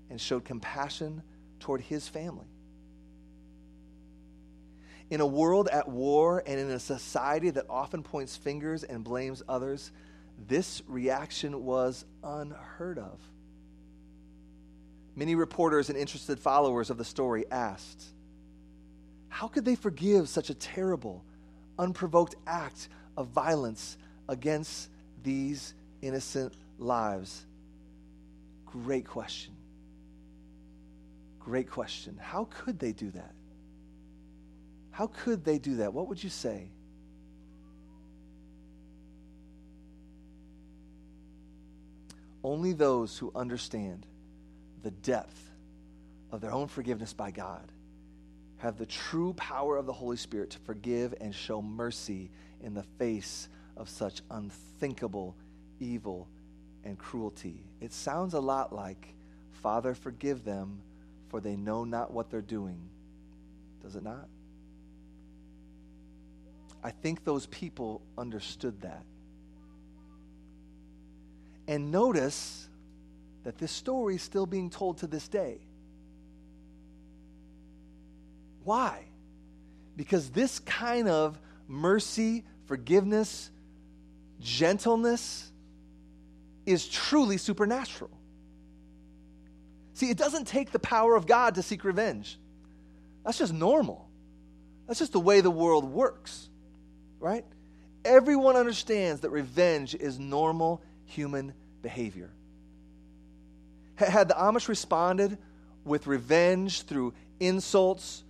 and 0.09 0.19
showed 0.19 0.45
compassion 0.45 1.21
toward 1.59 1.81
his 1.81 2.07
family. 2.07 2.47
In 5.11 5.21
a 5.21 5.27
world 5.27 5.67
at 5.67 5.87
war 5.87 6.41
and 6.47 6.59
in 6.59 6.71
a 6.71 6.79
society 6.79 7.51
that 7.51 7.67
often 7.69 8.01
points 8.01 8.35
fingers 8.35 8.83
and 8.83 9.03
blames 9.03 9.43
others, 9.47 9.91
this 10.47 10.81
reaction 10.87 11.63
was 11.63 12.03
unheard 12.23 12.97
of. 12.97 13.19
Many 15.15 15.35
reporters 15.35 15.89
and 15.89 15.97
interested 15.97 16.39
followers 16.39 16.89
of 16.89 16.97
the 16.97 17.05
story 17.05 17.45
asked, 17.51 18.03
How 19.29 19.47
could 19.47 19.65
they 19.65 19.75
forgive 19.75 20.27
such 20.27 20.49
a 20.49 20.55
terrible, 20.55 21.23
unprovoked 21.77 22.35
act 22.47 22.89
of 23.15 23.27
violence 23.27 23.97
against 24.27 24.89
these 25.23 25.75
innocent 26.01 26.53
lives? 26.79 27.45
Great 28.65 29.05
question. 29.07 29.53
Great 31.39 31.69
question. 31.69 32.17
How 32.19 32.47
could 32.49 32.79
they 32.79 32.91
do 32.91 33.11
that? 33.11 33.33
How 34.91 35.07
could 35.07 35.43
they 35.43 35.59
do 35.59 35.77
that? 35.77 35.93
What 35.93 36.07
would 36.07 36.23
you 36.23 36.29
say? 36.29 36.69
Only 42.43 42.73
those 42.73 43.17
who 43.17 43.31
understand 43.35 44.05
the 44.83 44.91
depth 44.91 45.51
of 46.31 46.41
their 46.41 46.51
own 46.51 46.67
forgiveness 46.67 47.13
by 47.13 47.31
God 47.31 47.71
have 48.57 48.77
the 48.77 48.85
true 48.85 49.33
power 49.33 49.77
of 49.77 49.85
the 49.85 49.93
Holy 49.93 50.17
Spirit 50.17 50.51
to 50.51 50.59
forgive 50.59 51.13
and 51.19 51.33
show 51.33 51.61
mercy 51.61 52.29
in 52.61 52.73
the 52.73 52.83
face 52.97 53.49
of 53.75 53.89
such 53.89 54.21
unthinkable 54.31 55.35
evil 55.79 56.27
and 56.85 56.97
cruelty. 56.97 57.63
It 57.81 57.91
sounds 57.91 58.33
a 58.33 58.39
lot 58.39 58.73
like, 58.73 59.13
Father, 59.51 59.93
forgive 59.93 60.45
them, 60.45 60.81
for 61.29 61.41
they 61.41 61.55
know 61.55 61.83
not 61.83 62.13
what 62.13 62.29
they're 62.29 62.41
doing. 62.41 62.79
Does 63.81 63.95
it 63.95 64.03
not? 64.03 64.27
I 66.83 66.91
think 66.91 67.23
those 67.23 67.45
people 67.47 68.01
understood 68.17 68.81
that. 68.81 69.03
And 71.67 71.91
notice 71.91 72.67
that 73.43 73.57
this 73.57 73.71
story 73.71 74.15
is 74.15 74.21
still 74.21 74.45
being 74.45 74.69
told 74.69 74.99
to 74.99 75.07
this 75.07 75.27
day. 75.27 75.59
Why? 78.63 79.05
Because 79.95 80.29
this 80.29 80.59
kind 80.59 81.09
of 81.09 81.37
mercy, 81.67 82.43
forgiveness, 82.65 83.51
gentleness 84.39 85.51
is 86.65 86.87
truly 86.87 87.37
supernatural. 87.37 88.11
See, 89.93 90.09
it 90.09 90.17
doesn't 90.17 90.47
take 90.47 90.71
the 90.71 90.79
power 90.79 91.15
of 91.15 91.27
God 91.27 91.55
to 91.55 91.63
seek 91.63 91.83
revenge. 91.83 92.39
That's 93.25 93.37
just 93.37 93.53
normal. 93.53 94.09
That's 94.87 94.99
just 94.99 95.11
the 95.11 95.19
way 95.19 95.41
the 95.41 95.51
world 95.51 95.85
works, 95.85 96.49
right? 97.19 97.45
Everyone 98.03 98.55
understands 98.55 99.21
that 99.21 99.29
revenge 99.29 99.95
is 99.95 100.19
normal 100.19 100.81
human 101.05 101.53
behavior. 101.81 102.31
Had 103.95 104.27
the 104.27 104.33
Amish 104.33 104.67
responded 104.67 105.37
with 105.85 106.07
revenge 106.07 106.83
through 106.83 107.13
insults 107.39 108.23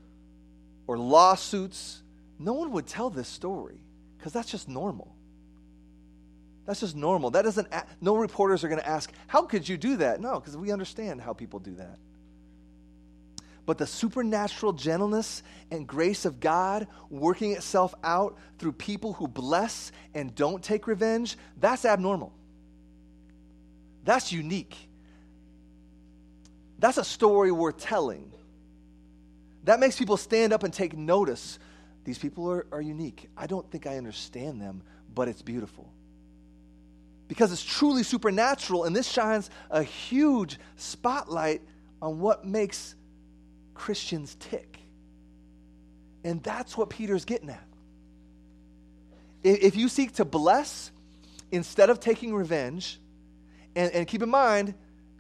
or 0.88 0.98
lawsuits, 0.98 2.02
no 2.40 2.54
one 2.54 2.72
would 2.72 2.88
tell 2.88 3.10
this 3.10 3.28
story 3.28 3.80
because 4.18 4.34
that's 4.34 4.52
just 4.52 4.68
normal. 4.68 5.16
That's 6.66 6.80
just 6.80 6.96
normal. 6.96 7.30
That 7.32 7.44
doesn't. 7.44 7.68
No 8.02 8.16
reporters 8.16 8.64
are 8.64 8.70
going 8.70 8.80
to 8.80 8.88
ask, 8.88 9.12
"How 9.28 9.44
could 9.44 9.68
you 9.68 9.78
do 9.78 9.98
that?" 9.98 10.22
No, 10.22 10.40
because 10.40 10.56
we 10.56 10.72
understand 10.72 11.22
how 11.22 11.34
people 11.34 11.60
do 11.60 11.76
that. 11.76 11.98
But 13.66 13.78
the 13.78 13.88
supernatural 13.88 14.74
gentleness 14.74 15.44
and 15.72 15.88
grace 15.88 16.26
of 16.26 16.40
God 16.40 16.88
working 17.10 17.52
itself 17.52 17.96
out 18.04 18.38
through 18.60 18.74
people 18.74 19.14
who 19.14 19.28
bless 19.28 19.92
and 20.14 20.36
don't 20.36 20.62
take 20.62 20.86
revenge, 20.86 21.38
that's 21.58 21.86
abnormal. 21.86 22.34
That's 24.04 24.34
unique. 24.34 24.90
That's 26.84 26.98
a 26.98 27.06
story 27.06 27.50
worth 27.50 27.78
telling. 27.78 28.30
That 29.64 29.80
makes 29.80 29.98
people 29.98 30.18
stand 30.18 30.52
up 30.52 30.64
and 30.64 30.74
take 30.74 30.98
notice. 30.98 31.58
These 32.04 32.20
people 32.20 32.52
are, 32.52 32.66
are 32.74 32.82
unique. 32.82 33.30
I 33.38 33.48
don't 33.48 33.72
think 33.72 33.88
I 33.88 33.96
understand 33.96 34.60
them, 34.60 34.84
but 35.16 35.30
it's 35.30 35.42
beautiful. 35.42 35.90
Because 37.30 37.54
it's 37.54 37.64
truly 37.64 38.04
supernatural, 38.04 38.84
and 38.84 38.94
this 38.94 39.08
shines 39.08 39.50
a 39.72 39.82
huge 39.82 40.60
spotlight 40.76 41.62
on 42.02 42.20
what 42.20 42.46
makes 42.46 42.96
Christians 43.76 44.36
tick. 44.38 44.78
And 46.26 46.44
that's 46.44 46.76
what 46.76 46.90
Peter's 46.90 47.24
getting 47.24 47.50
at. 47.50 47.64
If 49.42 49.78
you 49.78 49.88
seek 49.88 50.16
to 50.16 50.26
bless 50.26 50.92
instead 51.50 51.90
of 51.90 52.02
taking 52.02 52.36
revenge, 52.36 53.00
and, 53.74 53.90
and 53.94 54.06
keep 54.06 54.22
in 54.22 54.30
mind, 54.30 54.74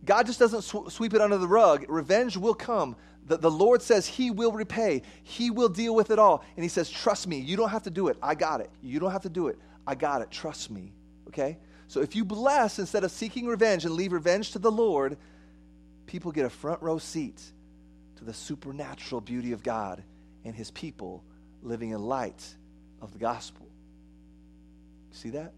God 0.05 0.25
just 0.25 0.39
doesn't 0.39 0.63
sw- 0.63 0.91
sweep 0.91 1.13
it 1.13 1.21
under 1.21 1.37
the 1.37 1.47
rug. 1.47 1.85
Revenge 1.87 2.35
will 2.35 2.53
come. 2.53 2.95
The, 3.25 3.37
the 3.37 3.51
Lord 3.51 3.81
says 3.81 4.05
He 4.05 4.31
will 4.31 4.51
repay, 4.51 5.01
He 5.23 5.49
will 5.49 5.69
deal 5.69 5.95
with 5.95 6.11
it 6.11 6.19
all. 6.19 6.43
And 6.55 6.63
He 6.63 6.69
says, 6.69 6.89
Trust 6.89 7.27
me. 7.27 7.39
You 7.39 7.55
don't 7.55 7.69
have 7.69 7.83
to 7.83 7.89
do 7.89 8.07
it. 8.09 8.17
I 8.21 8.35
got 8.35 8.61
it. 8.61 8.69
You 8.81 8.99
don't 8.99 9.11
have 9.11 9.23
to 9.23 9.29
do 9.29 9.47
it. 9.47 9.57
I 9.87 9.95
got 9.95 10.21
it. 10.21 10.31
Trust 10.31 10.71
me. 10.71 10.93
Okay? 11.27 11.57
So 11.87 12.01
if 12.01 12.15
you 12.15 12.25
bless 12.25 12.79
instead 12.79 13.03
of 13.03 13.11
seeking 13.11 13.45
revenge 13.45 13.85
and 13.85 13.93
leave 13.93 14.13
revenge 14.13 14.51
to 14.51 14.59
the 14.59 14.71
Lord, 14.71 15.17
people 16.05 16.31
get 16.31 16.45
a 16.45 16.49
front 16.49 16.81
row 16.81 16.97
seat 16.97 17.41
to 18.17 18.25
the 18.25 18.33
supernatural 18.33 19.21
beauty 19.21 19.51
of 19.51 19.63
God 19.63 20.03
and 20.43 20.55
His 20.55 20.71
people 20.71 21.23
living 21.61 21.91
in 21.91 22.01
light 22.01 22.43
of 23.01 23.13
the 23.13 23.19
gospel. 23.19 23.67
See 25.11 25.29
that? 25.31 25.53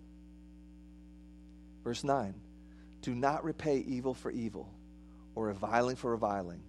Verse 1.83 2.03
9 2.03 2.33
Do 3.05 3.13
not 3.13 3.45
repay 3.45 3.85
evil 3.87 4.15
for 4.15 4.31
evil 4.31 4.67
or 5.35 5.45
reviling 5.45 5.95
for 5.95 6.09
reviling, 6.09 6.63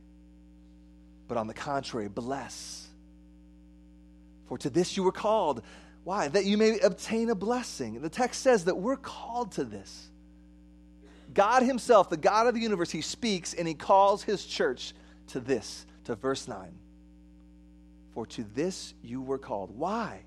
but 1.29 1.39
on 1.39 1.47
the 1.47 1.55
contrary, 1.55 2.09
bless. 2.09 2.87
For 4.45 4.59
to 4.59 4.69
this 4.69 4.99
you 4.99 5.03
were 5.03 5.13
called. 5.13 5.63
Why? 6.05 6.29
That 6.29 6.45
you 6.45 6.59
may 6.59 6.79
obtain 6.81 7.31
a 7.31 7.35
blessing. 7.35 8.03
The 8.03 8.11
text 8.11 8.43
says 8.43 8.67
that 8.67 8.77
we're 8.77 8.99
called 8.99 9.53
to 9.53 9.65
this. 9.65 10.11
God 11.33 11.63
Himself, 11.63 12.11
the 12.11 12.19
God 12.19 12.47
of 12.47 12.53
the 12.53 12.61
universe, 12.61 12.91
He 12.91 13.01
speaks 13.01 13.55
and 13.55 13.67
He 13.67 13.73
calls 13.73 14.23
His 14.23 14.45
church 14.45 14.93
to 15.29 15.41
this, 15.41 15.87
to 16.05 16.17
verse 16.17 16.47
9. 16.47 16.71
For 18.13 18.27
to 18.27 18.45
this 18.55 18.93
you 19.03 19.23
were 19.23 19.39
called. 19.39 19.71
Why? 19.71 20.21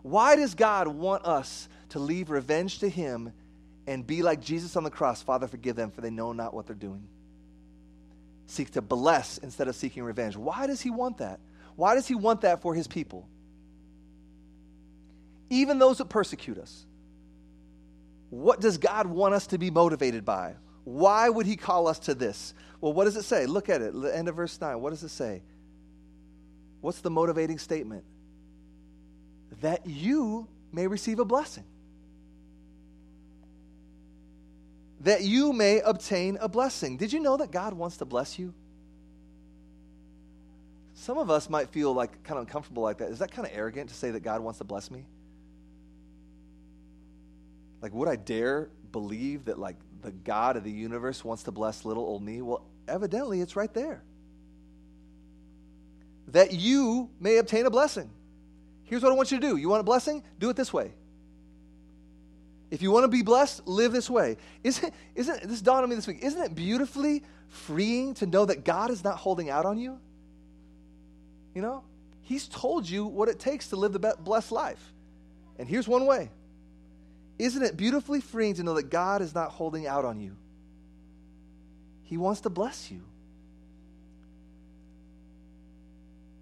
Why 0.00 0.36
does 0.36 0.54
God 0.54 0.88
want 0.88 1.26
us 1.26 1.68
to 1.90 1.98
leave 1.98 2.30
revenge 2.30 2.78
to 2.78 2.88
Him 2.88 3.34
and 3.86 4.06
be 4.06 4.22
like 4.22 4.40
Jesus 4.40 4.76
on 4.76 4.84
the 4.84 4.90
cross, 4.90 5.22
Father, 5.22 5.46
forgive 5.46 5.76
them, 5.76 5.90
for 5.90 6.00
they 6.00 6.10
know 6.10 6.32
not 6.32 6.54
what 6.54 6.66
they're 6.66 6.74
doing. 6.74 7.06
Seek 8.46 8.70
to 8.72 8.82
bless 8.82 9.38
instead 9.38 9.68
of 9.68 9.76
seeking 9.76 10.02
revenge. 10.02 10.36
Why 10.36 10.66
does 10.66 10.80
he 10.80 10.90
want 10.90 11.18
that? 11.18 11.40
Why 11.76 11.94
does 11.94 12.06
he 12.06 12.14
want 12.14 12.42
that 12.42 12.62
for 12.62 12.74
his 12.74 12.86
people? 12.86 13.28
Even 15.50 15.78
those 15.78 15.98
that 15.98 16.08
persecute 16.08 16.58
us. 16.58 16.86
What 18.30 18.60
does 18.60 18.78
God 18.78 19.06
want 19.06 19.34
us 19.34 19.46
to 19.48 19.58
be 19.58 19.70
motivated 19.70 20.24
by? 20.24 20.54
Why 20.84 21.28
would 21.28 21.46
he 21.46 21.56
call 21.56 21.86
us 21.86 21.98
to 22.00 22.14
this? 22.14 22.54
Well, 22.80 22.92
what 22.92 23.04
does 23.04 23.16
it 23.16 23.22
say? 23.22 23.46
Look 23.46 23.68
at 23.68 23.80
it, 23.80 23.94
the 23.94 24.14
end 24.14 24.28
of 24.28 24.36
verse 24.36 24.60
9. 24.60 24.80
What 24.80 24.90
does 24.90 25.02
it 25.02 25.10
say? 25.10 25.42
What's 26.80 27.00
the 27.00 27.10
motivating 27.10 27.58
statement? 27.58 28.04
That 29.62 29.86
you 29.86 30.48
may 30.72 30.86
receive 30.86 31.18
a 31.18 31.24
blessing. 31.24 31.64
That 35.00 35.22
you 35.22 35.52
may 35.52 35.80
obtain 35.80 36.38
a 36.40 36.48
blessing. 36.48 36.96
Did 36.96 37.12
you 37.12 37.20
know 37.20 37.36
that 37.36 37.50
God 37.50 37.74
wants 37.74 37.98
to 37.98 38.04
bless 38.04 38.38
you? 38.38 38.54
Some 40.94 41.18
of 41.18 41.28
us 41.30 41.50
might 41.50 41.68
feel 41.70 41.92
like 41.92 42.22
kind 42.22 42.38
of 42.38 42.46
uncomfortable 42.46 42.82
like 42.82 42.98
that. 42.98 43.10
Is 43.10 43.18
that 43.18 43.30
kind 43.30 43.46
of 43.46 43.52
arrogant 43.54 43.90
to 43.90 43.94
say 43.94 44.12
that 44.12 44.20
God 44.20 44.40
wants 44.40 44.58
to 44.58 44.64
bless 44.64 44.90
me? 44.90 45.04
Like, 47.82 47.92
would 47.92 48.08
I 48.08 48.16
dare 48.16 48.70
believe 48.92 49.46
that, 49.46 49.58
like, 49.58 49.76
the 50.00 50.12
God 50.12 50.56
of 50.56 50.64
the 50.64 50.70
universe 50.70 51.24
wants 51.24 51.42
to 51.42 51.50
bless 51.50 51.84
little 51.84 52.04
old 52.04 52.22
me? 52.22 52.40
Well, 52.40 52.64
evidently, 52.88 53.40
it's 53.40 53.56
right 53.56 53.72
there. 53.74 54.02
That 56.28 56.52
you 56.52 57.10
may 57.20 57.36
obtain 57.36 57.66
a 57.66 57.70
blessing. 57.70 58.10
Here's 58.84 59.02
what 59.02 59.12
I 59.12 59.14
want 59.14 59.30
you 59.32 59.40
to 59.40 59.46
do. 59.46 59.56
You 59.56 59.68
want 59.68 59.80
a 59.80 59.84
blessing? 59.84 60.22
Do 60.38 60.48
it 60.48 60.56
this 60.56 60.72
way. 60.72 60.94
If 62.74 62.82
you 62.82 62.90
want 62.90 63.04
to 63.04 63.08
be 63.08 63.22
blessed, 63.22 63.68
live 63.68 63.92
this 63.92 64.10
way. 64.10 64.36
Isn't, 64.64 64.92
isn't 65.14 65.48
this 65.48 65.62
dawned 65.62 65.84
on 65.84 65.90
me 65.90 65.94
this 65.94 66.08
week? 66.08 66.24
Isn't 66.24 66.42
it 66.42 66.56
beautifully 66.56 67.22
freeing 67.46 68.14
to 68.14 68.26
know 68.26 68.46
that 68.46 68.64
God 68.64 68.90
is 68.90 69.04
not 69.04 69.16
holding 69.16 69.48
out 69.48 69.64
on 69.64 69.78
you? 69.78 70.00
You 71.54 71.62
know, 71.62 71.84
He's 72.22 72.48
told 72.48 72.90
you 72.90 73.04
what 73.04 73.28
it 73.28 73.38
takes 73.38 73.68
to 73.68 73.76
live 73.76 73.92
the 73.92 74.16
blessed 74.18 74.50
life. 74.50 74.92
And 75.56 75.68
here's 75.68 75.86
one 75.86 76.04
way. 76.04 76.32
Isn't 77.38 77.62
it 77.62 77.76
beautifully 77.76 78.20
freeing 78.20 78.54
to 78.54 78.64
know 78.64 78.74
that 78.74 78.90
God 78.90 79.22
is 79.22 79.36
not 79.36 79.52
holding 79.52 79.86
out 79.86 80.04
on 80.04 80.18
you? 80.18 80.36
He 82.02 82.16
wants 82.16 82.40
to 82.40 82.50
bless 82.50 82.90
you. 82.90 83.02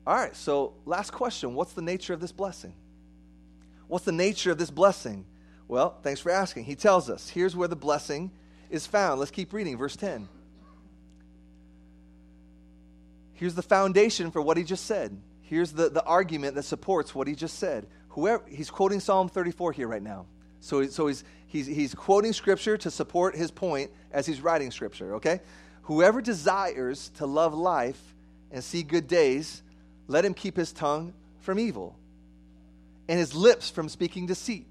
All 0.07 0.17
right, 0.17 0.35
so 0.35 0.73
last 0.87 1.11
question 1.11 1.55
What's 1.55 1.75
the 1.75 1.83
nature 1.83 2.15
of 2.15 2.21
this 2.21 2.33
blessing? 2.33 2.73
What's 3.87 4.07
the 4.07 4.13
nature 4.13 4.51
of 4.51 4.57
this 4.57 4.71
blessing? 4.71 5.27
Well, 5.73 5.97
thanks 6.03 6.21
for 6.21 6.29
asking. 6.29 6.65
He 6.65 6.75
tells 6.75 7.09
us 7.09 7.31
here's 7.31 7.57
where 7.57 7.67
the 7.67 7.75
blessing 7.75 8.31
is 8.69 8.87
found. 8.87 9.19
Let's 9.19 9.31
keep 9.31 9.55
reading, 9.55 9.79
verse 9.79 9.97
10. 9.97 10.29
Here's 13.33 13.55
the 13.55 13.63
foundation 13.63 14.33
for 14.33 14.43
what 14.43 14.59
he 14.59 14.65
just 14.65 14.85
said. 14.85 15.19
Here's 15.41 15.73
the, 15.73 15.89
the 15.89 16.05
argument 16.05 16.57
that 16.57 16.65
supports 16.65 17.15
what 17.15 17.27
he 17.27 17.35
just 17.35 17.59
said. 17.59 17.87
Whoever 18.11 18.45
he's 18.47 18.71
quoting 18.71 19.01
Psalm 19.01 19.31
34 19.31 19.73
here 19.73 19.89
right 19.89 20.03
now. 20.03 20.27
So, 20.61 20.85
so 20.89 21.07
he's, 21.07 21.25
he's, 21.47 21.69
he's 21.69 21.95
quoting 21.95 22.35
scripture 22.35 22.77
to 22.77 22.91
support 22.91 23.35
his 23.35 23.51
point 23.51 23.91
as 24.13 24.27
he's 24.27 24.43
writing 24.43 24.73
scripture, 24.73 25.15
okay? 25.15 25.41
Whoever 25.85 26.21
desires 26.21 27.09
to 27.17 27.25
love 27.25 27.55
life 27.55 28.15
and 28.51 28.63
see 28.63 28.83
good 28.83 29.09
days, 29.09 29.63
let 30.07 30.23
him 30.27 30.35
keep 30.35 30.55
his 30.55 30.71
tongue 30.71 31.15
from 31.41 31.59
evil 31.59 31.97
and 33.09 33.19
his 33.19 33.35
lips 33.35 33.71
from 33.71 33.89
speaking 33.89 34.27
deceit. 34.27 34.67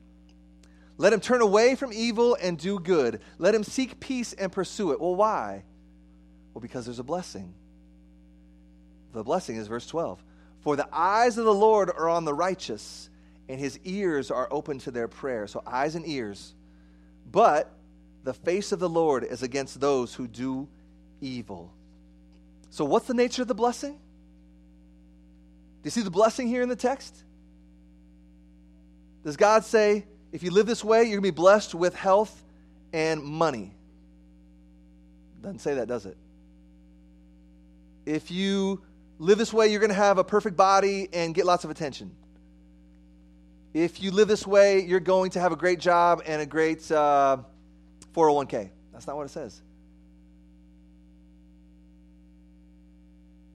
Let 1.01 1.13
him 1.13 1.19
turn 1.19 1.41
away 1.41 1.73
from 1.73 1.91
evil 1.91 2.37
and 2.39 2.59
do 2.59 2.77
good. 2.77 3.21
Let 3.39 3.55
him 3.55 3.63
seek 3.63 3.99
peace 3.99 4.33
and 4.33 4.51
pursue 4.51 4.91
it. 4.91 5.01
Well, 5.01 5.15
why? 5.15 5.63
Well, 6.53 6.61
because 6.61 6.85
there's 6.85 6.99
a 6.99 7.03
blessing. 7.03 7.55
The 9.11 9.23
blessing 9.23 9.55
is 9.55 9.65
verse 9.65 9.87
12. 9.87 10.23
For 10.59 10.75
the 10.75 10.87
eyes 10.93 11.39
of 11.39 11.45
the 11.45 11.53
Lord 11.55 11.89
are 11.89 12.07
on 12.07 12.23
the 12.23 12.35
righteous, 12.35 13.09
and 13.49 13.59
his 13.59 13.79
ears 13.83 14.29
are 14.29 14.47
open 14.51 14.77
to 14.77 14.91
their 14.91 15.07
prayer. 15.07 15.47
So, 15.47 15.63
eyes 15.65 15.95
and 15.95 16.07
ears. 16.07 16.53
But 17.31 17.73
the 18.23 18.35
face 18.35 18.71
of 18.71 18.77
the 18.77 18.87
Lord 18.87 19.23
is 19.23 19.41
against 19.41 19.81
those 19.81 20.13
who 20.13 20.27
do 20.27 20.67
evil. 21.19 21.73
So, 22.69 22.85
what's 22.85 23.07
the 23.07 23.15
nature 23.15 23.41
of 23.41 23.47
the 23.47 23.55
blessing? 23.55 23.93
Do 23.93 23.99
you 25.85 25.89
see 25.89 26.03
the 26.03 26.11
blessing 26.11 26.47
here 26.47 26.61
in 26.61 26.69
the 26.69 26.75
text? 26.75 27.23
Does 29.23 29.35
God 29.35 29.65
say, 29.65 30.05
if 30.31 30.43
you 30.43 30.51
live 30.51 30.65
this 30.65 30.83
way, 30.83 30.99
you're 30.99 31.19
going 31.19 31.23
to 31.23 31.31
be 31.31 31.31
blessed 31.31 31.75
with 31.75 31.95
health 31.95 32.43
and 32.93 33.21
money? 33.21 33.73
Doesn't 35.41 35.59
say 35.59 35.75
that, 35.75 35.87
does 35.87 36.05
it? 36.05 36.17
If 38.05 38.31
you 38.31 38.81
live 39.19 39.37
this 39.37 39.53
way, 39.53 39.67
you're 39.67 39.79
going 39.79 39.89
to 39.89 39.95
have 39.95 40.17
a 40.17 40.23
perfect 40.23 40.55
body 40.55 41.09
and 41.13 41.35
get 41.35 41.45
lots 41.45 41.63
of 41.63 41.69
attention. 41.69 42.11
If 43.73 44.01
you 44.01 44.11
live 44.11 44.27
this 44.27 44.45
way, 44.45 44.81
you're 44.81 44.99
going 44.99 45.31
to 45.31 45.39
have 45.39 45.51
a 45.51 45.55
great 45.55 45.79
job 45.79 46.21
and 46.25 46.41
a 46.41 46.45
great 46.45 46.91
uh, 46.91 47.37
401k. 48.13 48.69
That's 48.91 49.07
not 49.07 49.15
what 49.15 49.25
it 49.25 49.29
says. 49.29 49.61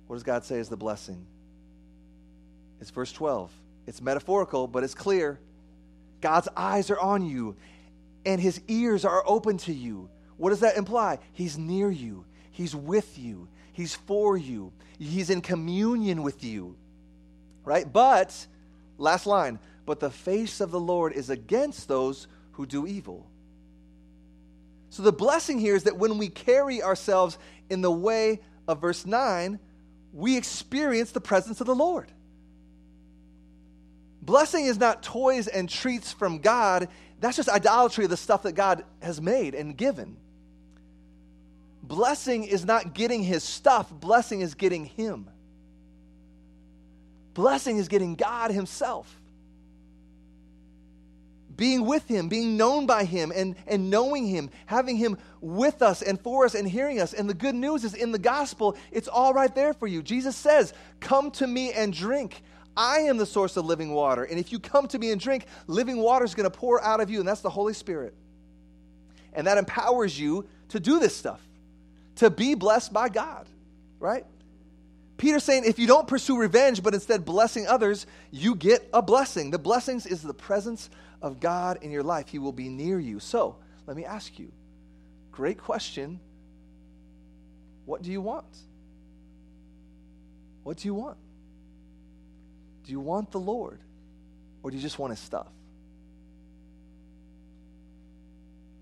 What 0.07 0.17
does 0.17 0.23
God 0.23 0.45
say 0.45 0.57
is 0.57 0.69
the 0.69 0.77
blessing? 0.77 1.27
It's 2.81 2.91
verse 2.91 3.13
12. 3.13 3.51
It's 3.87 4.01
metaphorical, 4.01 4.67
but 4.67 4.85
it's 4.85 4.95
clear. 4.95 5.39
God's 6.21 6.49
eyes 6.57 6.91
are 6.91 6.99
on 6.99 7.25
you, 7.25 7.57
and 8.25 8.41
his 8.41 8.61
ears 8.69 9.05
are 9.05 9.23
open 9.27 9.59
to 9.59 9.73
you. 9.73 10.11
What 10.37 10.51
does 10.51 10.61
that 10.61 10.77
imply? 10.77 11.19
He's 11.33 11.57
near 11.57 11.91
you, 11.91 12.25
he's 12.51 12.75
with 12.75 13.19
you, 13.19 13.49
he's 13.73 13.95
for 13.95 14.37
you, 14.37 14.73
he's 14.99 15.31
in 15.31 15.41
communion 15.41 16.23
with 16.23 16.45
you. 16.45 16.77
Right? 17.65 17.91
But, 17.91 18.47
last 18.99 19.27
line, 19.27 19.59
but 19.85 20.01
the 20.01 20.11
face 20.11 20.61
of 20.61 20.71
the 20.71 20.81
Lord 20.81 21.13
is 21.13 21.31
against 21.31 21.89
those 21.89 22.27
who 22.53 22.67
do 22.67 22.87
evil. 22.87 23.29
So 24.91 25.03
the 25.03 25.13
blessing 25.13 25.59
here 25.59 25.77
is 25.77 25.85
that 25.85 25.97
when 25.97 26.17
we 26.19 26.29
carry 26.29 26.83
ourselves 26.83 27.39
in 27.69 27.83
the 27.83 27.91
way 27.91 28.41
of 28.67 28.81
verse 28.81 29.05
9, 29.05 29.59
we 30.13 30.37
experience 30.37 31.13
the 31.13 31.21
presence 31.21 31.61
of 31.61 31.67
the 31.67 31.75
Lord. 31.75 32.11
Blessing 34.27 34.67
is 34.67 34.77
not 34.77 35.05
toys 35.05 35.47
and 35.47 35.71
treats 35.71 36.13
from 36.13 36.41
God. 36.41 36.89
That's 37.21 37.37
just 37.37 37.49
idolatry 37.49 38.05
of 38.05 38.11
the 38.11 38.17
stuff 38.17 38.43
that 38.43 38.53
God 38.53 38.85
has 39.01 39.21
made 39.21 39.55
and 39.55 39.77
given. 39.77 40.17
Blessing 41.81 42.43
is 42.43 42.65
not 42.65 42.93
getting 42.93 43.23
his 43.23 43.45
stuff, 43.45 43.89
blessing 43.93 44.41
is 44.41 44.55
getting 44.55 44.85
him. 44.85 45.31
Blessing 47.35 47.77
is 47.77 47.87
getting 47.87 48.17
God 48.17 48.51
himself. 48.51 49.21
Being 51.55 51.87
with 51.87 52.09
him, 52.09 52.29
being 52.29 52.57
known 52.57 52.85
by 52.85 53.05
him, 53.05 53.33
and, 53.35 53.55
and 53.67 53.91
knowing 53.91 54.27
him, 54.27 54.51
having 54.67 54.97
him 54.97 55.17
with 55.41 55.83
us 55.83 56.03
and 56.03 56.21
for 56.21 56.45
us 56.45 56.57
and 56.57 56.69
hearing 56.69 57.01
us. 57.01 57.15
And 57.15 57.31
the 57.31 57.35
good 57.35 57.55
news 57.55 57.85
is 57.85 57.95
in 57.95 58.11
the 58.11 58.19
gospel, 58.19 58.77
it's 58.91 59.07
all 59.07 59.33
right 59.33 59.55
there 59.55 59.73
for 59.73 59.87
you. 59.87 60.03
Jesus 60.03 60.35
says, 60.35 60.75
Come 60.99 61.31
to 61.33 61.47
me 61.47 61.73
and 61.73 61.93
drink. 61.93 62.43
I 62.77 63.01
am 63.01 63.17
the 63.17 63.27
source 63.27 63.57
of 63.57 63.65
living 63.65 63.93
water. 63.93 64.25
And 64.25 64.39
if 64.39 64.53
you 64.53 64.59
come 64.59 64.87
to 64.89 64.99
me 64.99 65.11
and 65.11 65.21
drink, 65.21 65.47
living 65.67 65.99
water 65.99 66.25
is 66.25 66.35
going 66.35 66.51
to 66.51 66.57
pour 66.57 66.83
out 66.83 67.01
of 67.01 67.11
you, 67.11 67.21
and 67.21 67.29
that's 67.29 67.41
the 67.41 67.51
Holy 67.51 67.73
Spirit. 67.73 68.15
And 69.33 69.47
that 69.47 69.59
empowers 69.59 70.19
you 70.19 70.47
to 70.69 70.81
do 70.81 70.99
this 70.99 71.17
stuff, 71.17 71.41
to 72.17 72.31
be 72.31 72.55
blessed 72.55 72.93
by 72.93 73.09
God, 73.09 73.49
right? 73.99 74.25
Peter's 75.17 75.45
saying 75.45 75.65
if 75.65 75.79
you 75.79 75.87
don't 75.87 76.07
pursue 76.07 76.37
revenge, 76.39 76.83
but 76.83 76.93
instead 76.93 77.25
blessing 77.25 77.67
others, 77.67 78.07
you 78.31 78.55
get 78.55 78.87
a 78.93 79.01
blessing. 79.01 79.51
The 79.51 79.59
blessings 79.59 80.07
is 80.07 80.21
the 80.23 80.35
presence 80.35 80.91
of 81.23 81.41
God 81.41 81.79
in 81.83 81.91
your 81.91 82.03
life. 82.03 82.29
He 82.29 82.39
will 82.39 82.53
be 82.53 82.69
near 82.69 83.01
you. 83.01 83.19
So 83.21 83.57
let 83.87 83.97
me 83.97 84.05
ask 84.05 84.39
you 84.39 84.53
great 85.33 85.59
question. 85.59 86.21
What 87.85 88.03
do 88.03 88.11
you 88.11 88.21
want? 88.21 88.47
What 90.63 90.79
do 90.79 90.89
you 90.89 90.95
want? 90.95 91.17
Do 92.87 92.93
you 92.93 93.01
want 93.01 93.33
the 93.33 93.41
Lord 93.41 93.81
or 94.63 94.71
do 94.71 94.77
you 94.77 94.83
just 94.83 94.99
want 94.99 95.11
his 95.11 95.19
stuff? 95.19 95.49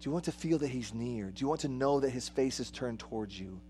Do 0.00 0.08
you 0.08 0.12
want 0.12 0.26
to 0.26 0.32
feel 0.32 0.58
that 0.58 0.68
he's 0.68 0.92
near? 0.92 1.30
Do 1.30 1.40
you 1.40 1.48
want 1.48 1.62
to 1.62 1.68
know 1.68 2.00
that 2.00 2.10
his 2.10 2.28
face 2.28 2.60
is 2.60 2.70
turned 2.70 3.00
towards 3.00 3.38
you? 3.38 3.60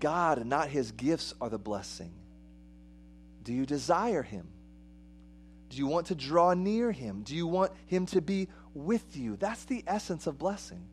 God, 0.00 0.46
not 0.46 0.68
his 0.68 0.92
gifts, 0.92 1.34
are 1.42 1.50
the 1.50 1.58
blessing. 1.58 2.12
Do 3.44 3.52
you 3.52 3.66
desire 3.66 4.22
him? 4.22 4.48
Do 5.68 5.76
you 5.76 5.86
want 5.86 6.06
to 6.06 6.14
draw 6.14 6.54
near 6.54 6.90
him? 6.90 7.22
Do 7.22 7.36
you 7.36 7.46
want 7.46 7.72
him 7.86 8.06
to 8.06 8.22
be 8.22 8.48
with 8.72 9.14
you? 9.14 9.36
That's 9.36 9.64
the 9.64 9.84
essence 9.86 10.26
of 10.26 10.38
blessing. 10.38 10.86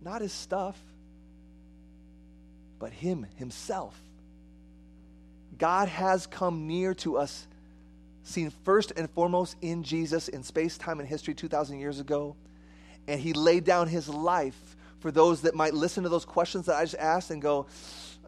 Not 0.00 0.22
his 0.22 0.32
stuff, 0.32 0.80
but 2.78 2.92
Him 2.92 3.26
Himself. 3.36 4.00
God 5.58 5.88
has 5.88 6.26
come 6.26 6.66
near 6.66 6.94
to 6.94 7.16
us, 7.16 7.46
seen 8.22 8.50
first 8.64 8.92
and 8.96 9.08
foremost 9.10 9.56
in 9.62 9.82
Jesus 9.82 10.28
in 10.28 10.42
space, 10.42 10.76
time, 10.76 11.00
and 11.00 11.08
history 11.08 11.34
2,000 11.34 11.78
years 11.78 12.00
ago. 12.00 12.36
And 13.08 13.20
He 13.20 13.32
laid 13.32 13.64
down 13.64 13.88
His 13.88 14.08
life 14.08 14.76
for 15.00 15.10
those 15.10 15.42
that 15.42 15.54
might 15.54 15.74
listen 15.74 16.02
to 16.02 16.08
those 16.08 16.24
questions 16.24 16.66
that 16.66 16.76
I 16.76 16.84
just 16.84 16.96
asked 16.96 17.30
and 17.30 17.40
go, 17.40 17.66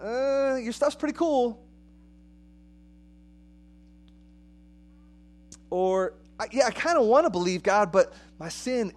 uh, 0.02 0.56
Your 0.56 0.72
stuff's 0.72 0.96
pretty 0.96 1.14
cool. 1.14 1.60
Or, 5.70 6.14
yeah, 6.50 6.66
I 6.66 6.70
kind 6.70 6.96
of 6.96 7.04
want 7.06 7.26
to 7.26 7.30
believe 7.30 7.62
God, 7.62 7.92
but 7.92 8.14
my 8.38 8.48
sin, 8.48 8.92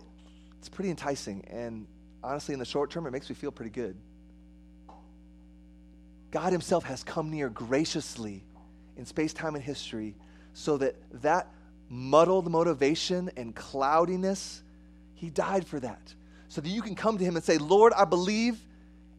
it's 0.59 0.69
pretty 0.69 0.89
enticing. 0.89 1.43
And 1.49 1.85
honestly, 2.23 2.53
in 2.53 2.59
the 2.59 2.65
short 2.65 2.91
term, 2.91 3.05
it 3.07 3.11
makes 3.11 3.29
me 3.29 3.35
feel 3.35 3.51
pretty 3.51 3.71
good. 3.71 3.97
God 6.31 6.51
Himself 6.51 6.85
has 6.85 7.03
come 7.03 7.29
near 7.29 7.49
graciously 7.49 8.43
in 8.97 9.05
space, 9.05 9.33
time, 9.33 9.55
and 9.55 9.63
history 9.63 10.15
so 10.53 10.77
that 10.77 10.95
that 11.21 11.47
muddled 11.89 12.49
motivation 12.49 13.29
and 13.37 13.55
cloudiness, 13.55 14.63
He 15.13 15.29
died 15.29 15.67
for 15.67 15.79
that. 15.79 16.13
So 16.47 16.61
that 16.61 16.69
you 16.69 16.81
can 16.81 16.95
come 16.95 17.17
to 17.17 17.23
Him 17.23 17.35
and 17.35 17.43
say, 17.43 17.57
Lord, 17.57 17.93
I 17.93 18.05
believe 18.05 18.59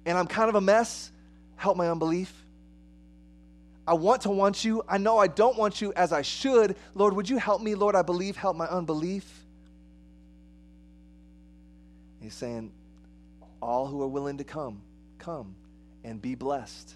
and 0.04 0.18
I'm 0.18 0.26
kind 0.26 0.48
of 0.48 0.54
a 0.54 0.60
mess. 0.60 1.10
Help 1.56 1.76
my 1.76 1.88
unbelief. 1.88 2.32
I 3.86 3.94
want 3.94 4.22
to 4.22 4.30
want 4.30 4.64
you. 4.64 4.82
I 4.88 4.98
know 4.98 5.18
I 5.18 5.26
don't 5.26 5.56
want 5.56 5.80
you 5.80 5.92
as 5.94 6.12
I 6.12 6.22
should. 6.22 6.76
Lord, 6.94 7.14
would 7.14 7.28
you 7.28 7.38
help 7.38 7.62
me? 7.62 7.74
Lord, 7.74 7.94
I 7.94 8.02
believe. 8.02 8.36
Help 8.36 8.56
my 8.56 8.66
unbelief. 8.66 9.44
He's 12.20 12.34
saying, 12.34 12.72
All 13.60 13.86
who 13.86 14.02
are 14.02 14.08
willing 14.08 14.38
to 14.38 14.44
come, 14.44 14.82
come 15.18 15.56
and 16.04 16.20
be 16.20 16.34
blessed. 16.34 16.94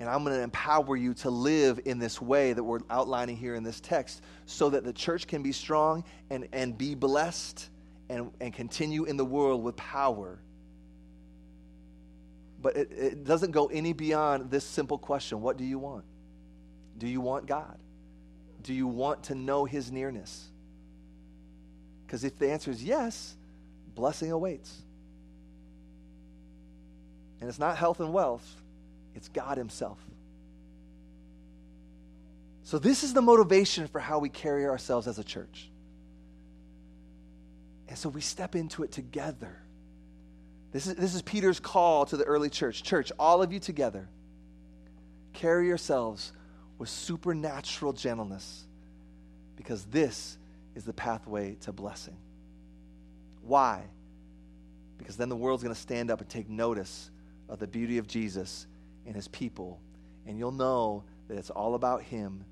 And 0.00 0.08
I'm 0.08 0.24
going 0.24 0.34
to 0.34 0.42
empower 0.42 0.96
you 0.96 1.12
to 1.14 1.30
live 1.30 1.78
in 1.84 1.98
this 1.98 2.22
way 2.22 2.54
that 2.54 2.64
we're 2.64 2.80
outlining 2.88 3.36
here 3.36 3.54
in 3.54 3.62
this 3.62 3.80
text 3.80 4.22
so 4.46 4.70
that 4.70 4.82
the 4.82 4.94
church 4.94 5.26
can 5.26 5.42
be 5.42 5.52
strong 5.52 6.04
and, 6.30 6.48
and 6.52 6.76
be 6.76 6.94
blessed 6.94 7.68
and, 8.08 8.30
and 8.40 8.54
continue 8.54 9.04
in 9.04 9.18
the 9.18 9.24
world 9.24 9.62
with 9.62 9.76
power. 9.76 10.40
But 12.62 12.76
it, 12.76 12.92
it 12.92 13.24
doesn't 13.24 13.50
go 13.50 13.66
any 13.66 13.92
beyond 13.92 14.50
this 14.50 14.64
simple 14.64 14.96
question 14.96 15.42
What 15.42 15.58
do 15.58 15.64
you 15.64 15.78
want? 15.78 16.04
Do 16.96 17.06
you 17.06 17.20
want 17.20 17.44
God? 17.46 17.78
Do 18.62 18.72
you 18.72 18.86
want 18.86 19.24
to 19.24 19.34
know 19.34 19.66
His 19.66 19.92
nearness? 19.92 20.48
Because 22.06 22.24
if 22.24 22.38
the 22.38 22.50
answer 22.50 22.70
is 22.70 22.82
yes, 22.82 23.36
blessing 23.94 24.32
awaits. 24.32 24.82
And 27.40 27.48
it's 27.48 27.58
not 27.58 27.76
health 27.76 28.00
and 28.00 28.12
wealth, 28.12 28.56
it's 29.14 29.28
God 29.28 29.58
Himself. 29.58 29.98
So, 32.62 32.78
this 32.78 33.02
is 33.02 33.12
the 33.12 33.22
motivation 33.22 33.88
for 33.88 33.98
how 33.98 34.18
we 34.18 34.28
carry 34.28 34.66
ourselves 34.66 35.06
as 35.06 35.18
a 35.18 35.24
church. 35.24 35.70
And 37.90 37.98
so 37.98 38.08
we 38.08 38.20
step 38.20 38.54
into 38.54 38.84
it 38.84 38.92
together. 38.92 39.60
This 40.70 40.86
is, 40.86 40.94
this 40.94 41.14
is 41.16 41.22
Peter's 41.22 41.58
call 41.58 42.06
to 42.06 42.16
the 42.16 42.22
early 42.22 42.48
church. 42.48 42.84
Church, 42.84 43.10
all 43.18 43.42
of 43.42 43.52
you 43.52 43.58
together, 43.58 44.08
carry 45.32 45.66
yourselves 45.66 46.32
with 46.78 46.88
supernatural 46.88 47.92
gentleness 47.92 48.64
because 49.56 49.84
this 49.86 50.38
is 50.76 50.84
the 50.84 50.92
pathway 50.92 51.56
to 51.62 51.72
blessing. 51.72 52.16
Why? 53.42 53.82
Because 54.96 55.16
then 55.16 55.28
the 55.28 55.36
world's 55.36 55.64
going 55.64 55.74
to 55.74 55.80
stand 55.80 56.12
up 56.12 56.20
and 56.20 56.30
take 56.30 56.48
notice 56.48 57.10
of 57.48 57.58
the 57.58 57.66
beauty 57.66 57.98
of 57.98 58.06
Jesus 58.06 58.68
and 59.06 59.14
his 59.14 59.28
people. 59.28 59.80
And 60.26 60.38
you'll 60.38 60.52
know 60.52 61.04
that 61.28 61.38
it's 61.38 61.50
all 61.50 61.74
about 61.74 62.02
him. 62.02 62.44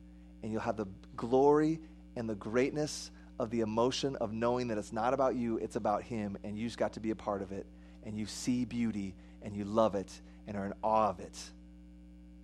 And 0.43 0.53
you'll 0.53 0.61
have 0.61 0.77
the 0.77 0.87
glory 1.17 1.81
and 2.17 2.29
the 2.29 2.35
greatness 2.35 3.11
of 3.39 3.51
the 3.51 3.61
emotion 3.61 4.17
of 4.17 4.33
knowing 4.33 4.69
that 4.69 4.79
it's 4.79 4.93
not 4.93 5.15
about 5.15 5.37
you, 5.37 5.59
it's 5.59 5.77
about 5.77 6.03
him. 6.03 6.37
And 6.45 6.59
you 6.59 6.67
just 6.67 6.79
got 6.79 6.95
to 6.95 7.01
be 7.01 7.11
a 7.11 7.17
part 7.17 7.43
of 7.43 7.53
it. 7.53 7.67
And 8.05 8.19
you 8.19 8.27
see 8.27 8.65
beauty 8.65 9.15
and 9.43 9.57
you 9.57 9.65
love 9.65 9.95
it 9.95 10.21
and 10.47 10.57
are 10.57 10.67
in 10.67 10.75
awe 10.83 11.11
of 11.11 11.21
it 11.21 11.39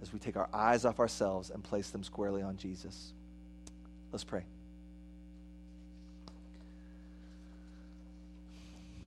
as 0.02 0.12
we 0.12 0.18
take 0.18 0.36
our 0.36 0.48
eyes 0.52 0.84
off 0.84 1.00
ourselves 1.00 1.50
and 1.50 1.64
place 1.64 1.90
them 1.90 2.04
squarely 2.04 2.42
on 2.42 2.56
Jesus. 2.56 3.14
Let's 4.12 4.24
pray. 4.24 4.44